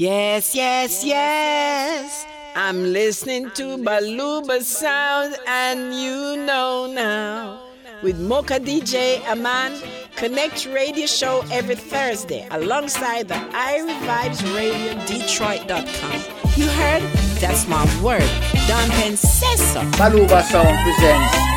Yes, 0.00 0.54
yes, 0.54 1.04
yes. 1.04 2.24
I'm 2.56 2.90
listening 2.90 3.50
to 3.50 3.76
Balooba 3.76 4.62
Sound, 4.62 5.36
and 5.46 5.94
you 5.94 6.38
know 6.38 6.90
now. 6.90 7.60
With 8.02 8.18
Mocha 8.18 8.58
DJ 8.58 9.22
Aman, 9.28 9.78
Connect 10.16 10.64
Radio 10.64 11.04
Show 11.04 11.44
every 11.52 11.74
Thursday 11.74 12.48
alongside 12.50 13.28
the 13.28 13.34
Irie 13.34 14.00
Vibes 14.08 14.40
Radio 14.56 14.94
Detroit.com. 15.04 16.22
You 16.56 16.66
heard? 16.68 17.02
That's 17.38 17.68
my 17.68 17.84
word. 18.02 18.24
Don 18.68 18.88
so. 19.18 19.82
Balooba 20.00 20.42
Sound 20.44 20.78
presents 20.82 21.49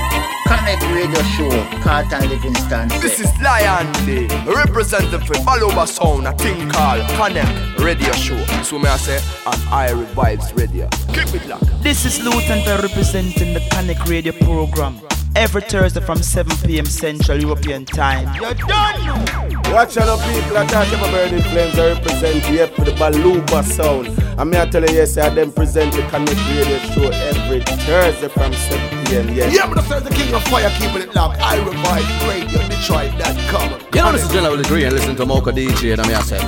Connect 0.48 0.82
Radio 0.94 1.22
Show, 1.24 1.50
Carlton 1.82 2.30
Livingston. 2.30 2.88
This 3.02 3.20
is 3.20 3.32
Lion 3.42 3.92
D, 4.06 4.28
representative 4.46 5.24
for 5.24 5.36
Balooba 5.46 5.88
Sound, 5.88 6.28
a 6.28 6.34
thing 6.34 6.70
called 6.70 7.08
Connect 7.12 7.80
Radio 7.80 8.12
Show. 8.14 8.38
So 8.64 8.80
may 8.80 8.90
I 8.90 8.98
say, 8.98 9.18
on 9.46 9.54
Irie 9.72 10.06
Vibes 10.14 10.56
Radio. 10.58 10.88
Keep 11.14 11.42
it 11.42 11.48
locked. 11.48 11.84
This 11.84 12.06
is 12.06 12.20
Lutan 12.20 12.66
representing 12.82 13.54
the 13.54 13.62
Connect 13.72 14.08
Radio 14.08 14.34
program 14.34 15.00
every 15.36 15.62
Thursday 15.62 16.02
from 16.02 16.22
7 16.22 16.56
p.m. 16.68 16.86
Central 16.86 17.40
European 17.42 17.86
Time. 17.86 18.34
You're 18.36 18.54
done 18.54 19.44
Watch 19.74 19.98
out, 19.98 20.20
people. 20.20 20.58
I 20.58 20.66
talk 20.68 20.88
about 20.90 21.12
burning 21.12 21.42
flames. 21.42 21.80
I 21.80 21.94
represent 21.94 22.46
here 22.46 22.68
for 22.68 22.86
the 22.86 22.92
Balooba 22.92 23.64
sound. 23.64 24.23
I'm 24.36 24.52
here 24.52 24.66
to 24.66 24.72
tell 24.72 24.82
you, 24.82 24.96
yes, 24.96 25.18
I 25.18 25.30
them 25.30 25.52
present 25.52 25.94
the 25.94 26.02
Connect 26.10 26.40
Radio 26.50 26.78
show 26.90 27.06
every 27.12 27.62
Thursday 27.62 28.28
from 28.30 28.52
7 28.52 29.06
p.m. 29.06 29.30
Yes. 29.30 29.54
Yeah, 29.54 29.72
but 29.72 29.84
the 30.04 30.10
King 30.10 30.34
of 30.34 30.44
Fire, 30.46 30.70
keeping 30.80 31.04
it 31.04 31.14
locked. 31.14 31.40
Irie 31.40 31.70
Vibes 31.70 32.28
radio, 32.28 32.68
Detroit.com. 32.68 33.80
You 33.94 34.02
know, 34.02 34.12
this 34.12 34.26
is 34.26 34.32
General 34.32 34.58
Degree 34.58 34.86
and 34.86 34.94
listen 34.94 35.16
to 35.18 35.26
Mocha 35.26 35.52
DJ 35.52 35.94
and 35.94 36.02
I'm 36.02 36.10
yourself. 36.10 36.42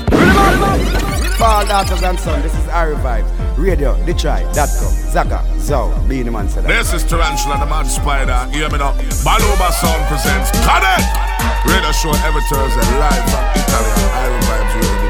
Fall 1.37 1.65
daughters 1.67 2.01
and 2.01 2.19
son, 2.19 2.41
this 2.41 2.53
is 2.53 2.65
Irie 2.65 2.95
Vibes. 3.03 3.57
Radio, 3.57 3.95
Detroit.com. 4.05 4.55
Zaka, 5.13 5.59
Zow, 5.59 5.93
the 6.07 6.23
Man 6.31 6.49
said. 6.49 6.65
This 6.65 6.91
is 6.91 7.03
Tarantula, 7.03 7.59
the 7.59 7.65
Mad 7.67 7.85
Spider. 7.85 8.51
Hear 8.51 8.67
me 8.69 8.79
now. 8.79 8.93
Balooba 9.21 9.71
Sound 9.71 10.03
presents 10.07 10.49
Connect! 10.65 11.05
Radio 11.69 11.91
show 11.91 12.11
every 12.25 12.41
Thursday 12.49 12.81
live 12.97 13.29
from 13.29 13.45
Italy 13.53 13.91
on 13.93 14.09
Irie 14.17 14.41
Vibes 14.41 14.73
Radio 14.81 15.04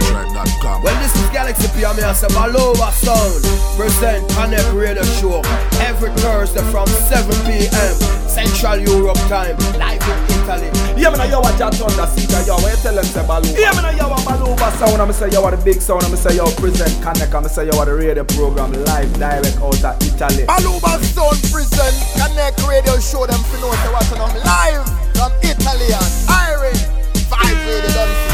Detroit.com. 0.65 0.81
Well, 0.83 1.01
this 1.01 1.15
is 1.15 1.29
Galaxy 1.29 1.67
P. 1.77 1.85
I'm 1.85 1.95
here, 1.95 2.13
say 2.13 2.27
Balooba 2.27 2.91
Sound. 2.91 3.43
Present 3.77 4.27
Connect 4.33 4.71
Radio 4.73 5.03
Show 5.03 5.41
every 5.81 6.09
Thursday 6.21 6.63
from 6.71 6.87
7 6.87 7.29
p.m. 7.45 7.95
Central 8.27 8.79
Europe 8.79 9.17
time. 9.29 9.57
Live 9.77 10.01
in 10.01 10.19
Italy. 10.41 10.69
Yeah, 10.97 11.09
man, 11.09 11.29
yo, 11.29 11.39
what 11.41 11.57
John 11.57 11.71
Thunder 11.71 12.07
Cedar, 12.07 12.43
yo, 12.47 12.55
what 12.55 12.71
you 12.71 12.81
tell 12.81 12.95
them, 12.95 13.05
say 13.05 13.21
Balooba? 13.21 13.59
Yeah, 13.59 13.73
man, 13.73 13.97
yo, 13.97 14.09
Balooba 14.09 14.71
sound, 14.79 15.01
I'm 15.01 15.11
say, 15.13 15.29
yo, 15.29 15.41
what 15.41 15.51
the 15.51 15.63
big 15.63 15.81
sound, 15.81 16.03
I'm 16.03 16.15
say, 16.15 16.35
yo, 16.35 16.45
present 16.55 16.91
Connect, 17.03 17.33
I'm 17.33 17.43
say, 17.45 17.67
yo, 17.67 17.75
what 17.77 17.85
the 17.85 17.95
radio 17.95 18.23
program 18.23 18.71
live, 18.85 19.11
direct 19.19 19.57
out 19.57 19.83
of 19.83 20.01
Italy. 20.01 20.45
Balooba 20.47 20.99
Sound 21.03 21.39
present 21.51 21.95
Connect 22.17 22.59
Radio 22.67 22.97
Show. 22.99 23.25
Them 23.25 23.39
for 23.43 23.59
know 23.59 23.71
say 23.71 23.91
what's 23.91 24.11
on 24.13 24.31
live 24.43 24.85
from 25.15 25.31
Italy 25.43 25.89
and 25.91 26.11
Irish. 26.29 26.81
Five 27.27 27.57
radio 27.65 27.91
done 27.91 28.24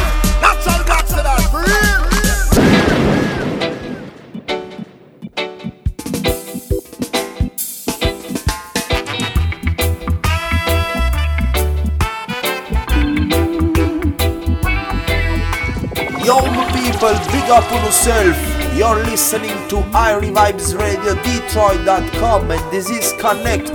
Yo, 16.24 16.38
people, 16.72 17.18
big 17.32 17.50
up 17.50 17.72
on 17.72 17.84
yourself. 17.84 18.38
You're 18.78 19.04
listening 19.06 19.58
to 19.70 19.78
Irie 19.92 20.32
Vibes 20.32 20.78
Radio 20.78 21.16
Detroit.com, 21.24 22.52
and 22.52 22.72
this 22.72 22.92
is 22.92 23.12
Connect, 23.14 23.72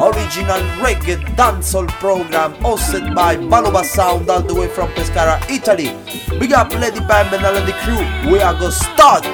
original 0.00 0.60
reggae 0.78 1.18
dancehall 1.34 1.88
program 1.98 2.54
hosted 2.62 3.16
by 3.16 3.36
Balooba 3.36 3.84
Sound 3.84 4.30
all 4.30 4.42
the 4.42 4.54
way 4.54 4.68
from 4.68 4.88
Pescara, 4.90 5.40
Italy. 5.50 5.90
Big 6.38 6.52
up 6.52 6.72
Lady 6.72 7.00
Bambin 7.00 7.44
and 7.44 7.66
the 7.66 7.72
crew. 7.82 8.30
We 8.30 8.38
are 8.40 8.54
gonna 8.54 8.70
start. 8.70 9.24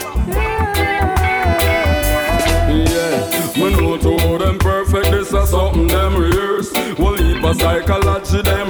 Yeah, 2.73 3.63
we 3.63 3.77
know 3.77 3.99
to 3.99 4.39
them 4.39 4.59
perfect, 4.59 5.11
this 5.11 5.33
is 5.35 5.51
something 5.51 5.87
them 5.87 6.17
rehearse. 6.17 6.73
Well, 6.99 7.15
heap 7.17 7.45
of 7.45 7.61
psychology 7.61 8.41
them 8.41 8.64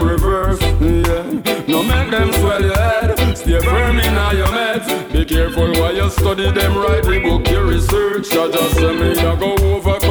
careful 5.44 5.72
while 5.80 5.94
you 5.94 6.08
study 6.10 6.50
them, 6.50 6.76
right. 6.76 7.04
We 7.04 7.18
book, 7.18 7.48
your 7.50 7.66
research. 7.66 8.32
I 8.32 8.50
just 8.50 8.74
say 8.76 8.92
me, 8.96 9.10
I 9.12 9.36
go 9.36 9.52
overcome, 9.56 10.03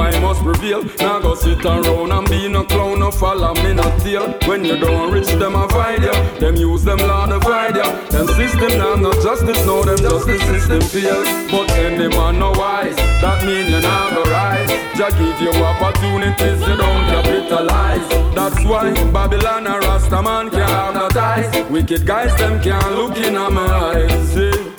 I 0.00 0.18
must 0.20 0.42
prevail. 0.42 0.82
Now 0.98 1.20
go 1.20 1.34
sit 1.34 1.64
around 1.64 2.12
and 2.12 2.28
be 2.28 2.48
no 2.48 2.64
clown, 2.64 3.00
no 3.00 3.10
follow 3.10 3.54
me, 3.62 3.74
no 3.74 3.86
tail. 3.98 4.32
When 4.48 4.64
you 4.64 4.76
don't 4.78 5.12
reach 5.12 5.26
them, 5.26 5.54
avoid 5.54 6.02
ya. 6.02 6.14
Them 6.38 6.56
use 6.56 6.84
them, 6.84 6.98
Lord, 6.98 7.30
avoid 7.30 7.76
ya. 7.76 7.88
Them 8.08 8.26
system 8.28 8.78
now, 8.78 8.94
no 8.96 9.12
justice, 9.22 9.64
no, 9.66 9.82
them 9.82 9.98
justice 9.98 10.42
system 10.42 10.80
fail. 10.80 11.22
But 11.50 11.70
any 11.72 12.08
man 12.08 12.38
no 12.38 12.50
wise, 12.52 12.96
that 13.22 13.44
mean 13.44 13.70
you 13.70 13.80
not 13.80 14.14
go 14.14 14.22
rise. 14.30 14.70
Jah 14.96 15.10
give 15.10 15.40
you 15.40 15.52
opportunities, 15.64 16.60
you 16.60 16.76
don't 16.76 17.04
capitalize. 17.12 18.08
That's 18.34 18.64
why 18.64 18.92
Babylon 19.12 19.66
and 19.66 19.82
Rastaman 19.84 20.50
can't 20.50 20.96
hypnotize. 21.10 21.70
Wicked 21.70 22.06
guys, 22.06 22.34
them 22.36 22.60
can't 22.62 22.94
look 22.94 23.16
in 23.16 23.34
my 23.34 23.66
eyes. 23.66 24.32
See, 24.32 24.69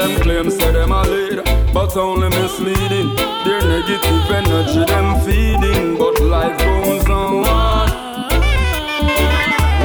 them 0.00 0.20
claims 0.22 0.56
say 0.56 0.72
them 0.72 0.92
a 0.92 1.02
lead, 1.02 1.44
but 1.74 1.94
only 1.96 2.28
misleading. 2.30 3.14
Their 3.44 3.60
negative 3.74 4.30
energy 4.40 4.84
them 4.86 5.20
feeding, 5.24 5.98
but 5.98 6.20
life 6.22 6.58
goes 6.58 7.08
on. 7.08 7.42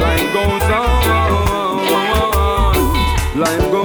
Life 0.04 0.28
goes 0.36 0.68
on. 0.80 0.96
Life 3.36 3.58
goes 3.60 3.72
on. 3.72 3.75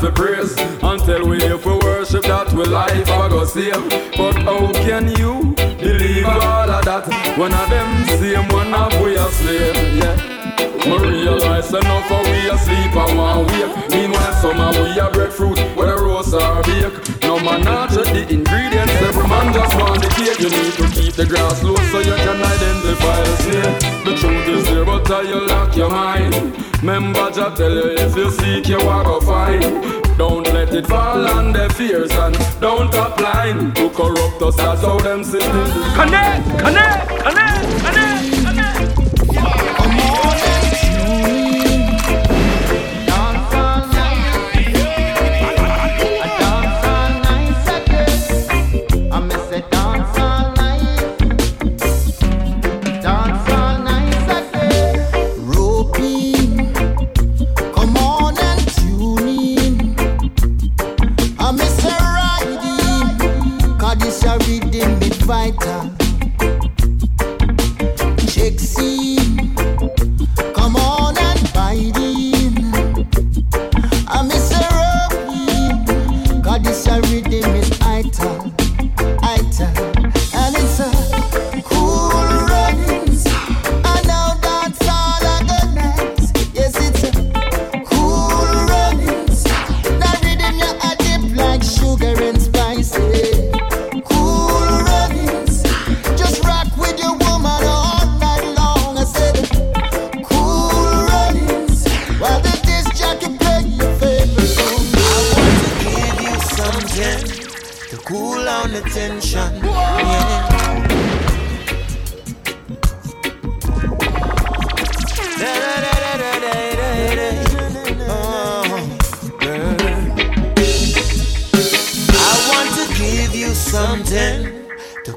For 0.00 0.12
praise. 0.12 0.56
Until 0.82 1.28
we 1.28 1.38
here 1.38 1.58
for 1.58 1.78
worship 1.78 2.22
that 2.24 2.52
we 2.52 2.64
life 2.64 3.08
I 3.08 3.28
go 3.28 3.44
save. 3.44 3.72
But 4.16 4.36
how 4.42 4.72
can 4.72 5.08
you 5.08 5.54
believe 5.56 6.26
all 6.26 6.70
of 6.70 6.84
that 6.84 7.06
when 7.36 7.52
of 7.52 7.68
them 7.70 8.04
same 8.18 8.48
one 8.48 8.74
of 8.74 8.92
we 9.02 9.16
a 9.16 9.28
slave? 9.28 9.76
Yeah. 9.96 10.38
Me 10.86 10.96
realize 10.96 11.70
enough 11.70 12.10
of 12.10 12.24
we 12.26 12.48
asleep 12.48 12.96
and 12.96 13.18
one 13.18 13.46
wake 13.46 13.90
Meanwhile 13.90 14.32
some 14.40 14.60
of 14.60 14.76
we 14.76 14.98
a 14.98 15.10
breadfruit 15.10 15.58
where 15.76 15.94
the 15.94 16.02
roast 16.02 16.34
are 16.34 16.62
bake 16.62 17.17
No 17.38 17.44
man 17.44 17.62
not 17.62 17.90
the 17.90 18.26
ingredients. 18.34 18.94
Every 18.94 19.28
man 19.28 19.54
just 19.54 19.78
want 19.78 20.02
the 20.02 20.08
cake. 20.08 20.40
You 20.40 20.50
need 20.50 20.72
to 20.74 20.86
keep 20.90 21.14
the 21.14 21.24
grass 21.24 21.62
low 21.62 21.76
so 21.92 22.00
you 22.00 22.16
can 22.16 22.42
identify 22.42 23.20
a 23.20 23.36
snake. 23.36 24.04
The 24.04 24.14
truth 24.18 24.48
is 24.48 24.64
there 24.66 24.84
but 24.84 25.08
you 25.24 25.46
lock 25.46 25.76
your 25.76 25.88
mind. 25.88 26.34
Remember 26.78 27.30
Jah 27.30 27.54
tell 27.54 27.70
you 27.70 27.94
if 27.94 28.16
you 28.16 28.30
seek 28.32 28.66
you 28.66 28.80
are 28.80 29.04
go 29.04 29.20
find. 29.20 29.62
Don't 30.18 30.52
let 30.52 30.74
it 30.74 30.88
fall 30.88 31.28
on 31.28 31.52
their 31.52 31.70
fears 31.70 32.10
and 32.10 32.36
don't 32.60 32.92
line 32.92 33.72
To 33.74 33.88
corrupt 33.90 34.42
us 34.42 34.56
that's 34.56 34.80
how 34.80 34.98
them 34.98 35.22
Connect, 35.22 35.94
connect, 35.94 36.58
connect, 36.58 37.08
connect, 37.22 37.84
connect. 37.84 38.07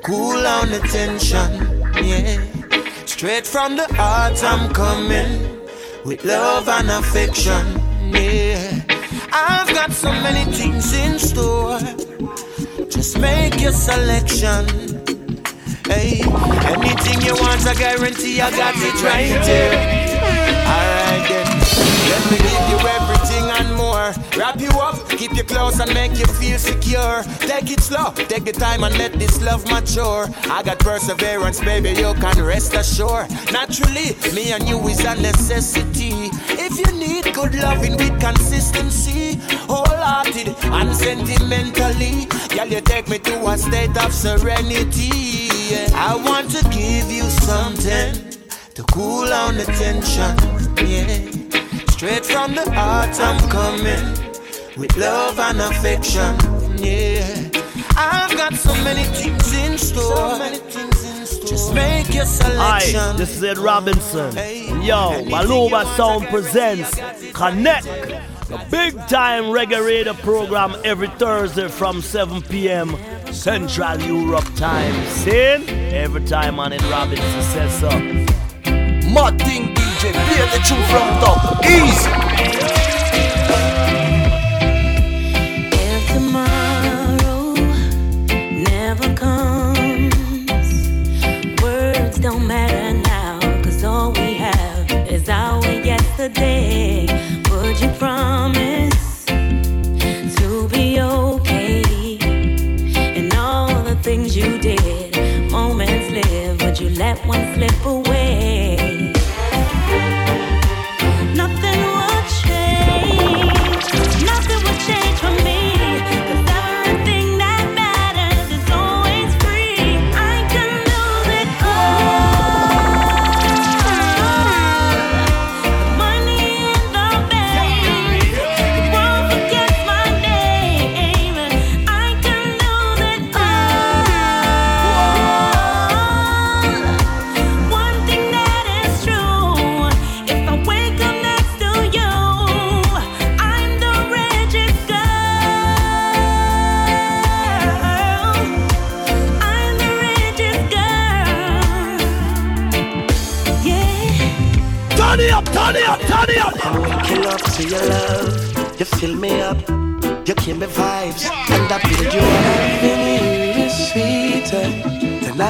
Cool 0.03 0.41
down 0.41 0.69
the 0.69 0.79
tension. 0.79 1.49
Yeah, 2.03 2.41
straight 3.05 3.45
from 3.45 3.75
the 3.75 3.87
heart 3.93 4.43
I'm 4.43 4.73
coming 4.73 5.61
with 6.05 6.23
love 6.25 6.67
and 6.67 6.89
affection. 6.89 7.65
Yeah, 8.11 8.81
I've 9.31 9.73
got 9.73 9.91
so 9.91 10.11
many 10.11 10.51
things 10.51 10.93
in 10.93 11.19
store. 11.19 11.79
Just 12.89 13.19
make 13.19 13.59
your 13.61 13.73
selection. 13.73 14.65
Hey, 15.85 16.21
anything 16.73 17.21
you 17.21 17.35
want, 17.35 17.65
I 17.67 17.75
guarantee 17.77 18.41
I 18.41 18.49
got 18.51 18.75
it 18.77 19.03
right 19.03 19.43
here. 19.45 20.11
Alright 20.73 21.29
then, 21.29 21.47
let 22.09 22.23
me 22.31 22.37
give 22.37 22.69
you 22.69 22.87
everything 22.87 23.10
Wrap 24.35 24.59
you 24.59 24.69
up, 24.69 25.07
keep 25.09 25.33
you 25.33 25.43
close 25.43 25.79
and 25.79 25.93
make 25.93 26.17
you 26.17 26.25
feel 26.25 26.57
secure. 26.57 27.23
Take 27.41 27.69
it 27.69 27.81
slow, 27.81 28.11
take 28.31 28.45
the 28.45 28.51
time 28.51 28.83
and 28.83 28.97
let 28.97 29.13
this 29.13 29.39
love 29.41 29.63
mature. 29.69 30.27
I 30.49 30.63
got 30.63 30.79
perseverance, 30.79 31.59
baby, 31.59 31.89
you 31.89 32.13
can 32.15 32.43
rest 32.43 32.73
assured. 32.73 33.29
Naturally, 33.51 34.15
me 34.33 34.53
and 34.53 34.67
you 34.67 34.79
is 34.87 35.03
a 35.05 35.15
necessity. 35.21 36.31
If 36.65 36.79
you 36.79 36.91
need 36.97 37.33
good 37.33 37.53
loving 37.55 37.95
with 37.97 38.19
consistency, 38.19 39.39
wholehearted 39.69 40.55
and 40.63 40.95
sentimentally, 40.95 42.25
girl, 42.55 42.67
you 42.67 42.81
take 42.81 43.07
me 43.07 43.19
to 43.19 43.47
a 43.49 43.57
state 43.57 43.95
of 44.03 44.13
serenity. 44.13 45.11
Yeah. 45.69 45.89
I 45.93 46.15
want 46.15 46.49
to 46.51 46.63
give 46.69 47.11
you 47.11 47.23
something 47.23 48.31
to 48.73 48.83
cool 48.91 49.27
down 49.27 49.57
the 49.57 49.65
tension. 49.65 50.35
Yeah, 50.87 51.40
straight 52.01 52.25
from 52.25 52.55
the 52.55 52.67
heart 52.71 53.15
I'm 53.19 53.39
coming 53.51 54.75
with 54.75 54.97
love 54.97 55.37
and 55.37 55.61
affection. 55.61 56.35
Yeah, 56.75 57.47
I've 57.95 58.35
got 58.35 58.55
so 58.55 58.73
many 58.83 59.03
things 59.03 59.53
in 59.53 59.77
store. 59.77 60.15
So 60.15 60.39
many 60.39 60.57
things 60.57 61.03
in 61.05 61.25
store. 61.27 61.47
Just 61.47 61.75
make 61.75 62.11
your 62.11 62.25
selection. 62.25 62.99
Hi, 62.99 63.13
this 63.17 63.37
is 63.37 63.43
Ed 63.43 63.59
Robinson. 63.59 64.35
Yo, 64.81 65.25
Maluba 65.25 65.85
Sound 65.95 66.25
presents 66.29 66.99
Connect, 67.33 67.85
the 67.85 68.65
big 68.71 68.95
time 69.07 69.43
reggae 69.53 69.85
radio 69.85 70.13
program 70.13 70.75
every 70.83 71.09
Thursday 71.19 71.67
from 71.67 72.01
7 72.01 72.41
p.m. 72.41 72.97
Central 73.31 74.01
Europe 74.01 74.51
time. 74.55 75.05
Sin 75.05 75.69
every 75.93 76.25
time 76.25 76.59
on 76.59 76.73
Ed 76.73 76.83
Robinson 76.85 77.43
says 77.43 77.79
so. 77.79 77.91
Martin 79.13 79.80
DJ, 80.01 80.13
play 80.13 80.41
the 80.49 80.59
tune 80.65 80.83
from 80.89 81.07
top. 81.21 81.63
Easy. 81.63 82.09
If 85.71 86.07
tomorrow 86.11 87.53
never 88.51 89.13
comes, 89.13 90.65
words 91.61 92.17
don't 92.17 92.47
matter 92.47 92.93
now, 92.93 93.39
all 93.83 94.11
we 94.13 94.33
have 94.33 94.91
is 95.07 95.29
our 95.29 95.63
yesterday. 95.67 97.05
Would 97.51 97.79
you 97.79 97.89
promise 97.99 99.25
to 99.25 100.67
be 100.69 100.99
okay? 100.99 102.17
And 103.17 103.31
all 103.35 103.83
the 103.83 103.95
things 104.01 104.35
you 104.35 104.57
did, 104.57 105.51
moments 105.51 106.01
you 106.81 106.89
let 106.89 107.23
one 107.27 107.53
slip 107.53 107.85
away? 107.85 108.20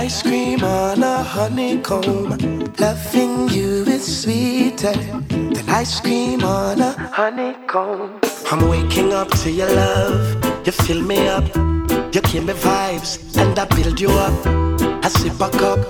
Ice 0.01 0.23
cream 0.23 0.63
on 0.63 1.03
a 1.03 1.21
honeycomb. 1.21 2.29
Loving 2.79 3.49
you 3.49 3.83
is 3.95 4.21
sweeter 4.21 4.93
than 5.29 5.69
ice 5.69 5.99
cream 5.99 6.43
on 6.43 6.81
a 6.81 6.91
honeycomb. 7.19 8.19
I'm 8.51 8.67
waking 8.67 9.13
up 9.13 9.29
to 9.41 9.51
your 9.51 9.69
love. 9.69 10.65
You 10.65 10.71
fill 10.71 11.03
me 11.03 11.27
up. 11.27 11.45
You 12.15 12.21
give 12.21 12.45
me 12.45 12.53
vibes, 12.53 13.11
and 13.37 13.59
I 13.59 13.65
build 13.65 14.01
you 14.01 14.09
up. 14.09 14.33
I 15.05 15.07
sip 15.07 15.39
a 15.39 15.49
cup, 15.61 15.81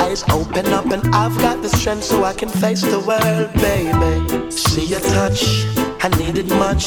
eyes 0.00 0.24
open 0.30 0.72
up, 0.72 0.86
and 0.86 1.04
I've 1.14 1.36
got 1.36 1.60
the 1.60 1.68
strength 1.68 2.04
so 2.04 2.24
I 2.24 2.32
can 2.32 2.48
face 2.48 2.80
the 2.80 3.00
world, 3.00 3.52
baby. 3.66 4.50
See 4.50 4.86
your 4.86 5.00
touch, 5.00 5.42
I 6.02 6.08
needed 6.16 6.48
much. 6.48 6.86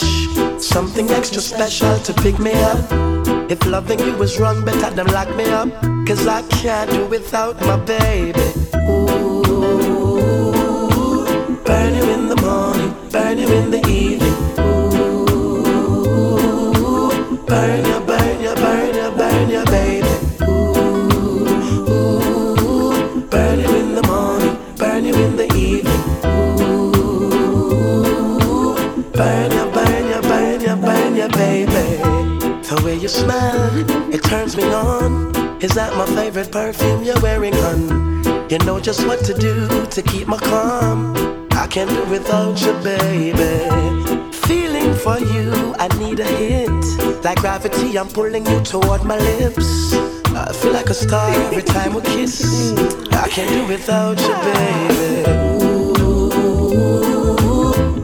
Something 0.59 1.11
extra 1.11 1.41
special 1.41 1.99
to 1.99 2.13
pick 2.23 2.39
me 2.39 2.53
up. 2.53 3.10
If 3.51 3.65
loving 3.67 3.99
you 3.99 4.15
was 4.15 4.39
wrong, 4.39 4.63
better 4.63 4.89
than 4.95 5.07
lock 5.07 5.27
me 5.35 5.43
up. 5.43 5.67
Cause 6.07 6.25
I 6.25 6.41
can't 6.43 6.89
do 6.89 7.05
without 7.07 7.59
my 7.59 7.75
baby. 7.75 8.39
Ooh, 8.87 10.53
burn 11.65 11.93
you 11.93 12.03
in 12.15 12.29
the 12.29 12.37
morning, 12.37 12.95
burn 13.11 13.37
you 13.39 13.49
in 13.49 13.69
the 13.69 13.85
evening. 13.89 14.33
Ooh, 14.57 15.03
burn 17.45 17.85
you, 17.89 17.99
burn 18.07 18.41
you, 18.41 18.55
burn 18.55 18.95
you, 18.95 19.11
burn 19.19 19.49
you, 19.49 19.65
baby. 19.65 20.13
Ooh, 20.47 21.43
burn 23.29 23.59
you 23.59 23.75
in 23.81 23.95
the 23.95 24.03
morning, 24.07 24.55
burn 24.77 25.03
you 25.03 25.13
in 25.13 25.35
the 25.35 25.53
evening. 25.53 26.01
Ooh, 26.23 26.71
burn 29.11 29.51
you, 29.51 29.65
burn 29.75 30.07
you, 30.07 30.21
burn 30.21 30.61
you, 30.61 30.75
burn 30.77 31.15
you, 31.17 31.27
baby. 31.27 31.81
The 32.71 32.81
way 32.85 32.95
you 32.95 33.09
smell, 33.09 33.69
it 34.13 34.23
turns 34.23 34.55
me 34.55 34.63
on. 34.63 35.35
Is 35.61 35.71
that 35.71 35.93
my 35.97 36.05
favorite 36.15 36.53
perfume 36.53 37.03
you're 37.03 37.19
wearing, 37.19 37.51
hun? 37.51 38.23
You 38.49 38.59
know 38.59 38.79
just 38.79 39.05
what 39.05 39.25
to 39.25 39.33
do 39.33 39.67
to 39.87 40.01
keep 40.01 40.25
my 40.25 40.37
calm. 40.37 41.13
I 41.51 41.67
can't 41.67 41.89
do 41.89 42.05
without 42.05 42.61
you, 42.61 42.71
baby. 42.81 43.67
Feeling 44.47 44.93
for 44.93 45.19
you, 45.19 45.75
I 45.79 45.89
need 45.99 46.21
a 46.21 46.23
hit. 46.23 46.71
Like 47.25 47.39
gravity, 47.39 47.99
I'm 47.99 48.07
pulling 48.07 48.45
you 48.45 48.61
toward 48.61 49.03
my 49.03 49.17
lips. 49.17 49.93
I 50.27 50.53
feel 50.53 50.71
like 50.71 50.89
a 50.89 50.93
star 50.93 51.29
every 51.29 51.63
time 51.63 51.93
we 51.93 51.99
kiss. 52.03 52.71
I 53.11 53.27
can't 53.27 53.49
do 53.49 53.65
without 53.67 54.17
you, 54.17 54.33
baby. 54.47 55.25
Ooh, 55.61 56.29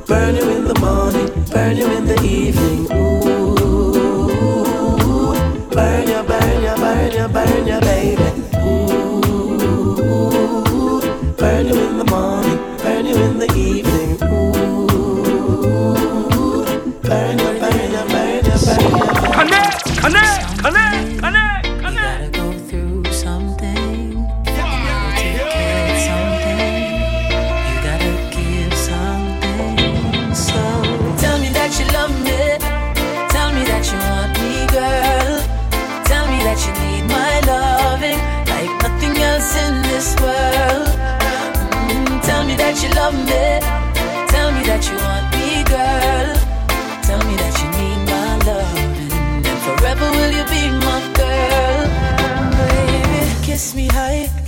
burn 0.06 0.36
you 0.36 0.50
in 0.58 0.66
the 0.66 0.78
morning, 0.82 1.30
burn 1.54 1.78
you 1.78 1.90
in 1.90 2.06
the 2.06 2.22
evening. 2.22 2.92
Ooh, 2.92 3.07
burn 6.88 7.12
you, 7.12 7.28
burn 7.28 7.68
you, 7.68 7.80
baby. 7.82 8.28
Ooh, 8.64 10.00
burn 11.38 11.68
you 11.68 11.76
in 11.88 11.98
the 11.98 12.06
morning, 12.10 12.60
burn 12.82 13.06
you 13.06 13.16
in 13.16 13.40
the 13.40 13.50
evening. 13.56 14.12
Ooh, 14.24 14.88
burn 17.08 17.38
you, 17.40 17.50
burn 17.62 17.92
you, 17.96 18.04
burn 18.14 18.44
you, 18.48 18.58
burn 18.68 18.86
you. 18.92 19.08
Connect, 19.38 19.78
connect, 20.04 20.42
connect, 20.64 20.87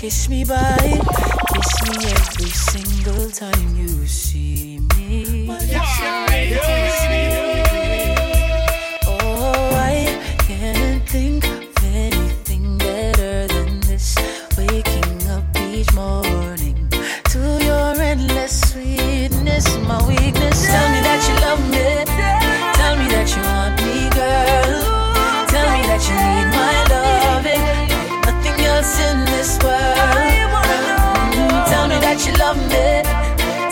kiss 0.10 0.28
me 0.28 0.44
bye. 0.44 1.00
Kiss 1.54 1.72
me 1.88 2.10
every 2.10 2.50
single 2.50 3.30
time 3.30 3.78
you 3.78 4.08
see 4.08 4.80
me. 4.96 5.46
Me. 5.46 6.89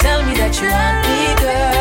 Tell 0.04 0.22
me 0.26 0.34
that 0.36 0.54
you 0.62 0.70
want 0.70 0.98
me, 1.08 1.42
girl. 1.42 1.77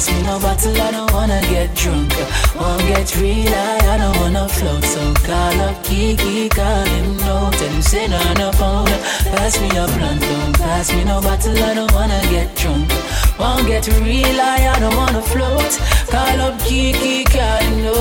Pass 0.00 0.16
me 0.16 0.22
no 0.22 0.38
bottle. 0.38 0.80
I 0.80 0.90
don't 0.92 1.12
wanna 1.12 1.40
get 1.50 1.74
drunk. 1.74 2.12
Won't 2.56 2.80
get 2.88 3.16
real 3.16 3.52
high, 3.52 3.94
I 3.94 3.98
don't 3.98 4.16
wanna 4.20 4.48
float. 4.48 4.82
So 4.84 5.12
call 5.26 5.60
up 5.60 5.84
Kiki, 5.84 6.48
call 6.48 6.84
him 6.86 7.16
no. 7.18 7.50
Tell 7.52 7.68
him 7.68 7.82
say 7.82 8.06
no 8.08 8.20
no 8.34 8.50
phone. 8.52 8.86
Pass 9.32 9.60
me 9.60 9.68
a 9.68 9.84
blunt, 9.94 10.20
don't 10.20 10.58
pass 10.58 10.92
me 10.94 11.04
no 11.04 11.20
bottle. 11.20 11.56
I 11.62 11.74
don't 11.74 11.92
wanna 11.92 12.20
get 12.30 12.48
drunk. 12.56 12.90
Won't 13.38 13.66
get 13.66 13.86
real 14.00 14.40
high, 14.40 14.72
I 14.72 14.78
don't 14.80 14.96
wanna 14.96 15.22
float. 15.22 15.72
Call 16.08 16.40
up 16.46 16.58
Kiki, 16.60 17.24
call 17.24 17.60
him 17.64 17.84
no. 17.84 17.94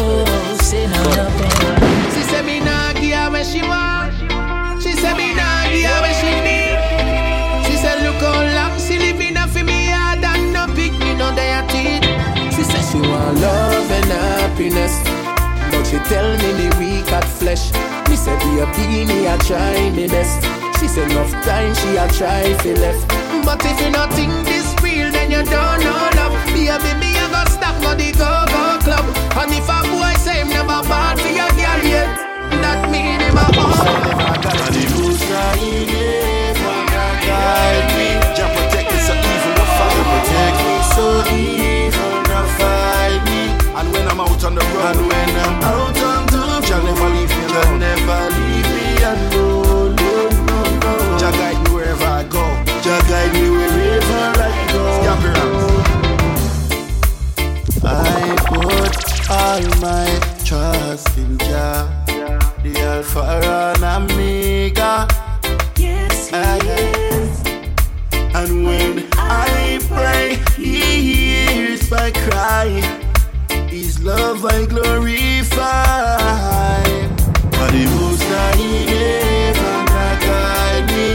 Say 0.62 0.88
no 0.88 1.04
no 1.20 1.26
phone. 1.38 2.12
She 2.14 2.22
said 2.30 2.46
me 2.46 2.60
nah 2.62 2.94
give 2.94 3.18
her 3.20 3.30
what 3.30 3.46
she 3.46 3.62
want. 3.62 4.14
She 4.82 4.94
said 4.94 5.18
me 5.18 5.34
nah 5.36 5.68
give 5.68 6.06
her 6.08 6.14
she 6.14 6.32
need. 6.46 6.59
Happiness, 14.60 15.00
but 15.72 15.84
she 15.86 15.98
tell 16.10 16.30
me 16.38 16.52
the 16.60 16.76
weak 16.80 17.10
at 17.14 17.24
flesh. 17.24 17.72
Me 18.10 18.16
say 18.16 18.36
be 18.40 18.60
a 18.60 18.66
beanie, 18.76 19.24
I 19.32 19.38
try 19.48 19.90
me 19.92 20.08
best. 20.08 20.44
She 20.80 20.88
said 20.88 21.10
enough 21.12 21.32
time 21.46 21.74
she 21.76 21.96
a 21.96 22.08
try 22.12 22.54
fi 22.60 22.74
left. 22.74 23.08
But 23.46 23.64
if 23.64 23.80
you 23.80 23.90
not 23.92 24.14
think 24.14 24.34
this 24.46 24.68
real, 24.84 25.12
then 25.12 25.32
you 25.32 25.44
don't 25.44 25.80
know 25.80 26.10
love. 26.20 26.36
Be 26.54 26.68
a 26.68 26.78
baby, 26.78 27.08
you 27.08 27.28
go 27.32 27.42
stop 27.48 27.80
go 27.82 27.96
the 27.96 28.12
go 28.12 28.32
go 28.52 28.64
club. 28.84 29.06
And 29.40 29.52
if 29.54 29.70
a 29.70 29.80
boy 29.88 30.14
say 30.20 30.42
him 30.42 30.50
never 30.50 30.84
bad 30.92 31.20
for 31.20 31.32
your 31.32 31.52
girl 31.56 31.82
yet, 31.88 32.10
that 32.62 32.92
mean 32.92 33.20
him 33.24 33.38
a 33.40 33.48
bad. 33.56 34.44
And 34.44 34.76
the 34.76 34.84
rules 34.96 35.24
are 35.32 35.58
in 35.58 35.88
it, 35.88 36.20
on 44.50 44.56
the 44.56 44.62
road, 44.62 44.96
And 44.98 45.02
when 45.08 45.30
I'm 45.46 45.62
out 45.62 45.98
on 46.10 46.26
the 46.34 46.40
road, 46.42 46.64
Jah 46.66 46.82
never 46.82 47.10
leave 47.16 47.30
me 47.30 47.44
alone. 47.46 47.80
never 47.86 48.22
leave 48.38 48.70
me 48.76 48.86
alone. 49.12 49.92
No, 49.96 50.14
no, 50.50 50.60
no. 50.84 50.94
Jah 51.20 51.34
guide 51.40 51.60
me 51.64 51.70
wherever 51.76 52.06
I 52.06 52.24
go. 52.24 52.44
Jah 52.84 53.02
guide 53.10 53.34
me 53.34 53.46
wherever 53.50 54.24
I 54.42 54.52
go. 54.74 54.82
Scamp 54.98 55.22
your 55.24 55.36
I 57.82 57.94
put 58.50 58.94
all 59.30 59.64
my 59.86 60.08
trust 60.44 61.18
in 61.18 61.38
Jah, 61.38 61.88
the 62.64 62.72
Alpha 62.80 63.22
and 63.22 63.84
Omega. 63.84 65.08
Yes, 65.78 66.32
yes. 66.32 67.44
And 68.34 68.66
when 68.66 69.08
I 69.14 69.80
pray, 69.90 70.40
He 70.56 71.14
hears 71.14 71.92
my 71.92 72.12
cry. 72.12 72.99
Love 74.02 74.46
I 74.46 74.66
glorify. 74.66 76.14
For 77.52 77.70
the 77.72 77.86
most 77.96 78.24
High 78.24 78.56
heaven 78.92 79.86
guide 80.26 80.88
me. 80.88 81.10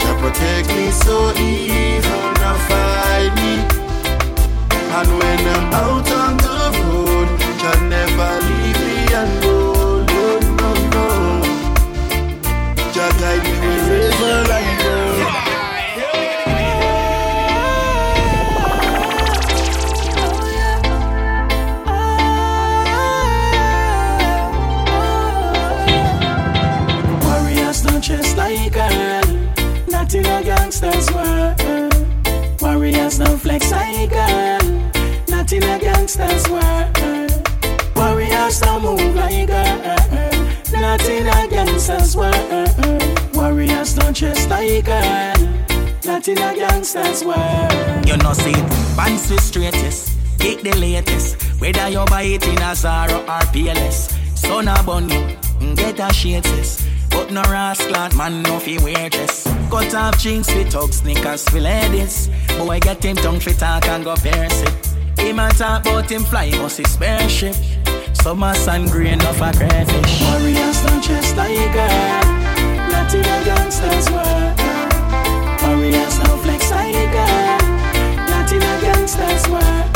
Jah 0.00 0.16
protect 0.20 0.68
me 0.68 0.90
so 0.92 1.32
evil 1.36 2.19
talk 63.70 63.88
and 63.88 64.04
go 64.04 64.16
pierce 64.16 64.62
it. 64.62 65.20
Him 65.20 65.38
a 65.38 65.48
talk 65.50 65.86
about 65.86 66.10
him 66.10 66.24
fly 66.24 66.50
must 66.58 66.78
his 66.78 66.92
spaceship. 66.92 67.54
Summer 68.12 68.54
sun 68.54 68.86
green 68.86 69.20
of 69.22 69.40
a 69.40 69.52
crayfish. 69.52 70.22
Warriors 70.22 70.82
don't 70.82 71.02
chase 71.02 71.32
girl, 71.32 71.54
not 72.92 73.14
in 73.14 73.26
a 73.34 73.38
gangster's 73.48 74.06
world. 74.10 74.54
Warriors 75.62 76.18
don't 76.18 76.40
flex 76.42 76.70
girl, 76.70 77.58
not 78.30 78.50
in 78.52 78.62
a 78.72 78.74
gangster's 78.84 79.44
world. 79.52 79.86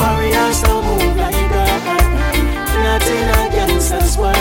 Warriors 0.00 0.62
don't 0.62 0.84
move 0.88 1.16
like 1.16 1.48
girl, 1.52 1.80
not 2.84 3.06
in 3.16 3.28
a 3.38 3.42
gangster's 3.54 4.16
world. 4.16 4.31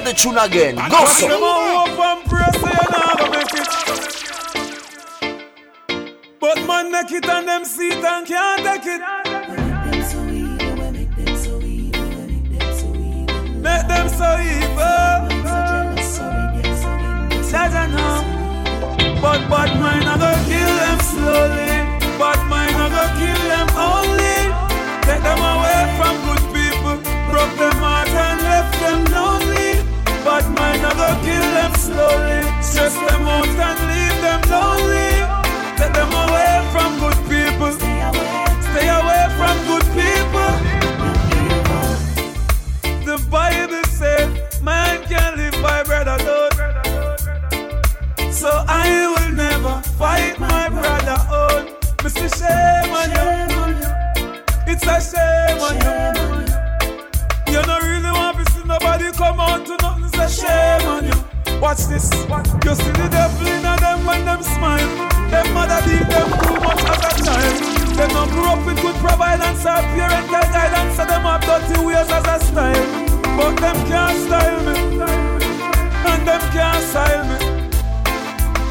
Play 0.00 0.12
the 0.12 0.18
tune 0.18 0.38
again. 0.38 0.76
Go 0.76 1.06
so. 1.06 1.26
a 1.26 1.30
hope 1.38 1.98
and 1.98 2.24
pray 2.28 2.50
say 2.52 2.70
you 2.70 2.88
nah 2.90 3.14
go 3.16 3.30
make 3.30 3.54
it. 3.54 3.68
But 6.40 6.66
man 6.66 6.92
make 6.92 7.12
it 7.12 7.26
and 7.28 7.48
them 7.48 7.64
see 7.64 7.88
it 7.88 8.04
and 8.04 8.26
can't 8.26 8.57
Stress 32.78 32.94
them 33.10 33.26
out 33.26 33.44
and 33.44 33.78
leave 33.90 34.18
them 34.22 34.40
lonely. 34.54 35.10
Take 35.78 35.94
them 35.94 36.12
away 36.14 36.62
from 36.70 36.90
good 37.02 37.18
people. 37.26 37.72
Stay 38.70 38.86
away 38.86 39.24
from 39.34 39.56
good 39.66 39.86
people. 39.98 40.52
The 43.04 43.18
Bible 43.28 43.82
said, 43.82 44.28
man 44.62 45.02
can 45.08 45.36
live 45.38 45.60
by 45.60 45.82
bread 45.82 46.06
alone. 46.06 46.52
So 48.32 48.48
I 48.68 49.12
will 49.12 49.32
never 49.34 49.82
fight 49.98 50.38
my 50.38 50.68
brother 50.68 51.18
on. 51.34 51.66
Mr. 52.04 52.28
Shame 52.38 52.94
on 52.94 53.10
you. 53.10 53.90
It's 54.72 54.86
a 54.86 55.00
shame 55.00 55.60
on 55.66 55.74
you. 55.82 55.96
You 57.52 57.60
don't 57.60 57.82
really 57.82 58.12
want 58.12 58.36
to 58.38 58.44
see 58.52 58.62
I 58.70 59.97
Watch 61.68 61.84
this. 61.84 62.08
You 62.64 62.74
see 62.80 62.92
the 62.96 63.08
devil 63.12 63.46
in 63.46 63.60
them 63.60 64.06
when 64.06 64.24
them 64.24 64.42
smile. 64.42 64.88
Them 65.28 65.52
mother 65.52 65.76
did 65.84 66.00
them 66.08 66.28
too 66.40 66.56
much 66.64 66.80
as 66.80 66.96
a 67.04 67.12
child. 67.20 67.60
Them 67.92 68.08
not 68.16 68.28
grew 68.32 68.48
up 68.48 68.64
with 68.64 68.80
good 68.80 68.96
providence 69.04 69.66
or 69.68 69.76
parental 69.92 70.48
guidance, 70.48 70.96
so 70.96 71.04
them 71.04 71.28
have 71.28 71.44
dirty 71.44 71.76
ways 71.84 72.08
as 72.08 72.24
a 72.24 72.40
style. 72.40 72.88
But 73.36 73.60
them 73.60 73.76
can't 73.84 74.16
style 74.16 74.60
me, 74.64 74.80
and 76.08 76.20
them 76.24 76.40
can't 76.56 76.82
style 76.88 77.24
me. 77.28 77.36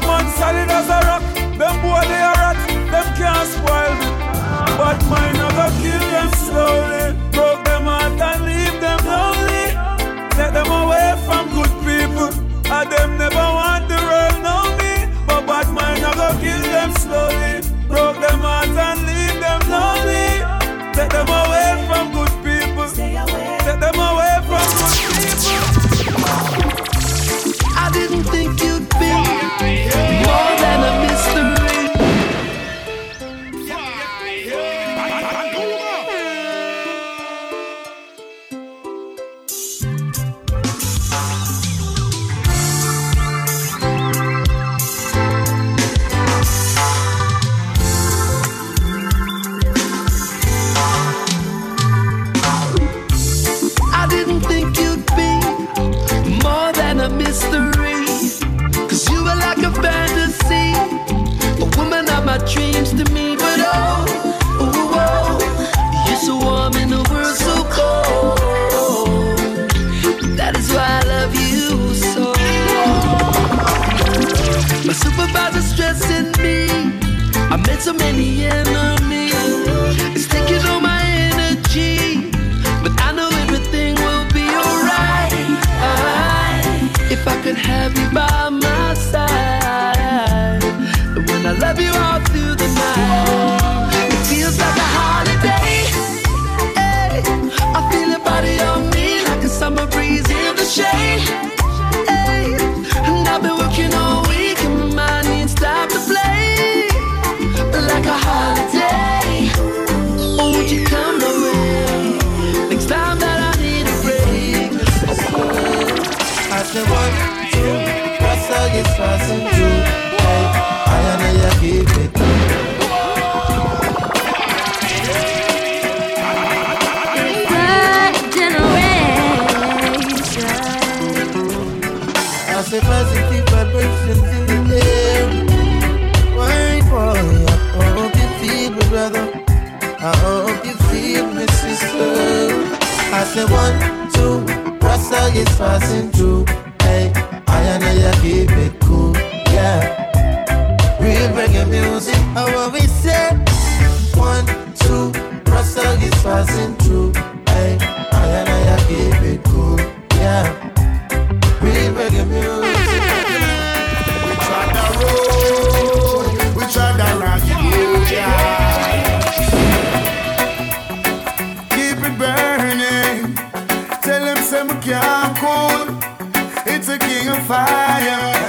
Man 0.02 0.26
solid 0.34 0.66
as 0.66 0.90
a 0.90 0.98
rock, 1.06 1.22
them 1.54 1.78
boy 1.78 2.02
they 2.02 2.18
are 2.18 2.34
rat, 2.34 2.58
them 2.66 3.06
can't 3.14 3.46
spoil 3.46 3.94
me. 3.94 4.10
But 4.74 4.98
mine 5.06 5.38
never 5.38 5.70
kill 5.78 6.02
them 6.02 6.30
slowly, 6.34 7.14
broke 7.30 7.62
them 7.62 7.84
heart 7.86 8.18
and 8.18 8.42
leave 8.42 8.80
them 8.82 8.98
lonely. 9.06 9.70
Take 10.34 10.50
them 10.50 10.66
away 10.66 11.14
from 11.26 11.46
good 11.54 11.70
people. 11.86 12.47
I 12.70 12.84
them 12.84 13.16
never 13.16 13.34
want 13.34 13.88
the 13.88 13.96
world 13.96 14.38
know 14.44 14.76
me, 14.76 15.08
but 15.26 15.46
bad 15.46 15.72
mind 15.72 16.04
I 16.04 16.12
go 16.14 16.28
kill 16.38 16.60
them 16.60 16.92
slowly. 16.92 17.62
Broke 17.88 18.20
them 18.20 18.40
heart 18.40 18.68
and 18.68 19.00
leave 19.08 19.40
them 19.40 19.60
lonely. 19.72 20.92
Take 20.92 21.10
them 21.10 21.28
away. 21.28 21.57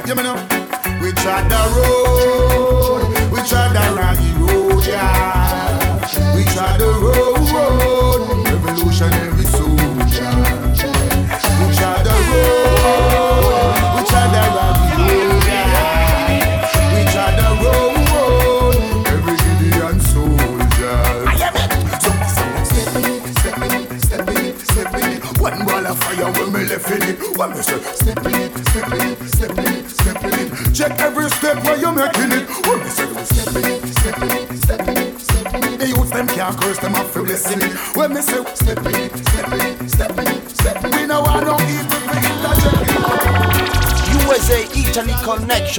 You 0.09 0.15
know. 0.15 0.58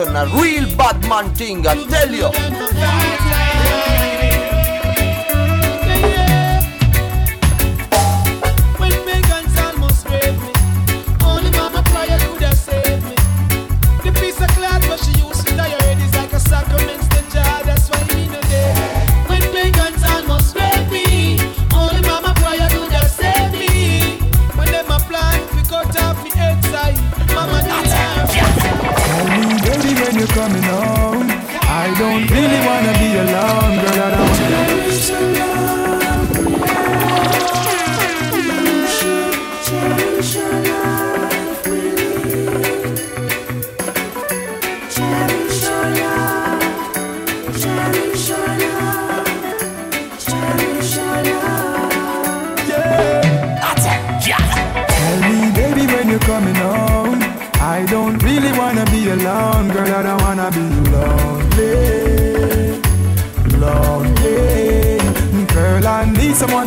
action, 0.00 0.16
a 0.16 0.40
real 0.40 0.76
bad 0.76 1.00
man 1.08 1.34
thing, 1.34 1.66
I 1.66 1.74
tell 1.84 2.14
you. 2.14 3.29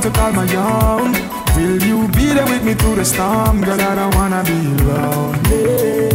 To 0.04 0.12
call 0.12 0.34
my 0.34 0.46
own. 0.56 1.14
Will 1.56 1.82
you 1.82 2.10
be 2.10 2.26
there 2.26 2.46
with 2.46 2.64
me 2.66 2.74
through 2.74 2.96
the 2.96 3.06
storm, 3.06 3.62
girl? 3.62 3.80
I 3.80 3.96
don't 3.96 4.14
wanna 4.16 4.44
be 4.44 4.84
lonely. 4.84 6.13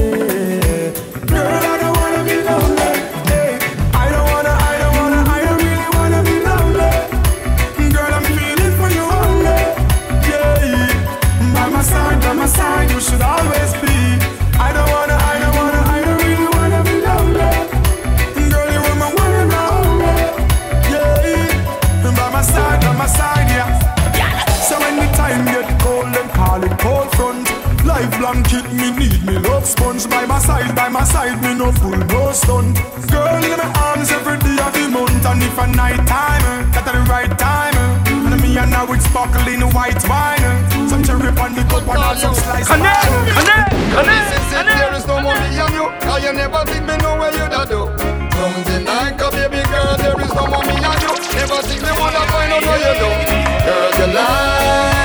Life 28.28 28.44
blanket 28.44 28.72
me 28.74 28.90
need 28.92 29.24
me 29.24 29.38
love 29.38 29.64
sponge 29.64 30.04
by 30.08 30.26
my 30.26 30.38
side, 30.38 30.76
by 30.76 30.90
my 30.90 31.02
side 31.02 31.40
me 31.40 31.54
no 31.54 31.72
fool 31.72 31.96
no 31.96 32.30
stun. 32.32 32.74
Girl 33.08 33.40
in 33.40 33.56
my 33.56 33.72
arms 33.80 34.12
every 34.12 34.36
day 34.44 34.52
of 34.60 34.72
the 34.76 34.84
month, 34.92 35.24
and 35.24 35.42
if 35.42 35.56
a 35.56 35.66
night 35.68 35.96
time, 36.04 36.44
that 36.72 36.84
at 36.84 36.92
the 36.92 37.00
right 37.08 37.32
time. 37.38 37.72
And 38.28 38.36
me 38.42 38.58
and 38.58 38.70
now 38.70 38.84
it's 38.92 39.04
sparkling 39.08 39.62
white 39.72 39.96
wine. 40.04 40.44
Some 40.90 41.02
cherry 41.04 41.32
on 41.40 41.56
the 41.56 41.64
cup 41.72 41.88
and 41.88 42.04
all 42.04 42.16
some 42.16 42.34
slice. 42.34 42.68
Connect, 42.68 43.00
connect, 43.32 43.70
connect. 43.96 44.28
This 44.28 44.44
is 44.44 44.76
there 44.76 44.94
is 44.94 45.06
no 45.06 45.20
money 45.24 45.56
on 45.64 45.72
you. 45.72 45.88
Cause 46.04 46.22
you 46.22 46.32
never 46.36 46.60
think 46.68 46.84
me 46.84 46.96
know 47.00 47.16
where 47.16 47.32
you 47.32 47.48
da 47.48 47.64
do. 47.64 47.88
Come 48.36 48.60
deny, 48.68 49.16
cause 49.16 49.32
baby 49.32 49.64
girl, 49.72 49.96
there 49.96 50.20
is 50.20 50.32
no 50.36 50.44
money 50.52 50.76
on 50.84 51.00
you. 51.00 51.16
Never 51.32 51.64
think 51.64 51.80
me 51.80 51.92
wanna 51.96 52.22
find 52.28 52.52
out 52.52 52.60
what 52.60 52.76
you 52.76 52.92
do. 52.92 53.08
Girl, 53.64 53.88
you 53.96 54.06
lied, 54.12 54.97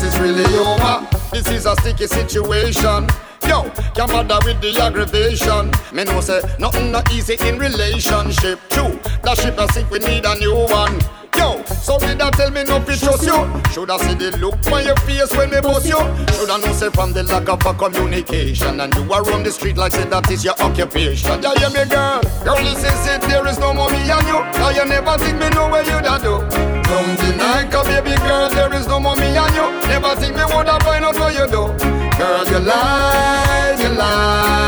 this 0.00 0.14
is 0.14 0.20
really 0.20 0.44
over. 0.58 1.06
This 1.32 1.48
is 1.48 1.66
a 1.66 1.74
sticky 1.76 2.06
situation. 2.06 3.06
Yo, 3.46 3.68
can't 3.94 4.10
bother 4.10 4.38
with 4.44 4.60
the 4.60 4.78
aggravation. 4.80 5.72
Me 5.92 6.04
know 6.04 6.20
say 6.20 6.40
nothing 6.58 6.92
not 6.92 7.10
easy 7.12 7.36
in 7.40 7.58
relationship. 7.58 8.60
True, 8.70 8.98
that 9.22 9.38
ship 9.38 9.58
is 9.58 9.74
sick, 9.74 9.90
we 9.90 9.98
need 9.98 10.24
a 10.24 10.38
new 10.38 10.54
one. 10.54 11.00
Yo, 11.38 11.62
so 11.86 11.98
did 11.98 12.18
that 12.18 12.34
tell 12.34 12.50
me 12.50 12.64
no 12.64 12.80
fi 12.80 12.96
trust 12.96 13.22
you? 13.22 13.38
Shoulda 13.72 13.98
see 14.02 14.14
the 14.14 14.36
look 14.38 14.58
on 14.72 14.84
your 14.84 14.96
face 15.06 15.30
when 15.30 15.50
me 15.50 15.60
bust 15.60 15.86
you? 15.86 16.02
Shoulda 16.34 16.58
know 16.58 16.72
say 16.72 16.90
from 16.90 17.12
the 17.12 17.22
lack 17.22 17.48
of 17.48 17.64
a 17.64 17.72
communication 17.74 18.80
and 18.80 18.92
you 18.96 19.12
are 19.12 19.22
on 19.32 19.42
the 19.44 19.50
street 19.52 19.76
like 19.76 19.92
say 19.92 20.04
that 20.04 20.28
is 20.30 20.44
your 20.44 20.54
occupation. 20.60 21.40
Yeah, 21.42 21.54
hear 21.54 21.70
me, 21.70 21.88
girl. 21.88 22.20
Girl, 22.42 22.58
is 22.66 22.82
it. 22.82 23.22
There 23.28 23.46
is 23.46 23.58
no 23.58 23.72
more 23.72 23.90
me 23.90 24.02
and 24.10 24.26
you. 24.26 24.40
Now 24.58 24.70
you 24.70 24.84
never 24.84 25.16
think 25.18 25.38
me 25.38 25.48
know 25.50 25.68
where 25.70 25.82
you 25.86 26.00
da 26.02 26.18
do. 26.18 26.42
Don't 26.88 27.14
deny, 27.20 27.68
cause 27.70 27.86
baby 27.86 28.16
girl, 28.26 28.48
there 28.50 28.72
is 28.74 28.86
no 28.88 28.98
more 28.98 29.14
me 29.16 29.36
and 29.36 29.54
you. 29.54 29.66
Never 29.88 30.16
think 30.16 30.34
me 30.34 30.42
woulda 30.44 30.78
find 30.82 31.04
out 31.04 31.14
what 31.14 31.32
you 31.34 31.46
do. 31.46 31.70
Girl, 32.18 32.44
you 32.50 32.58
lie, 32.58 33.76
you 33.78 33.88
lied, 33.94 34.67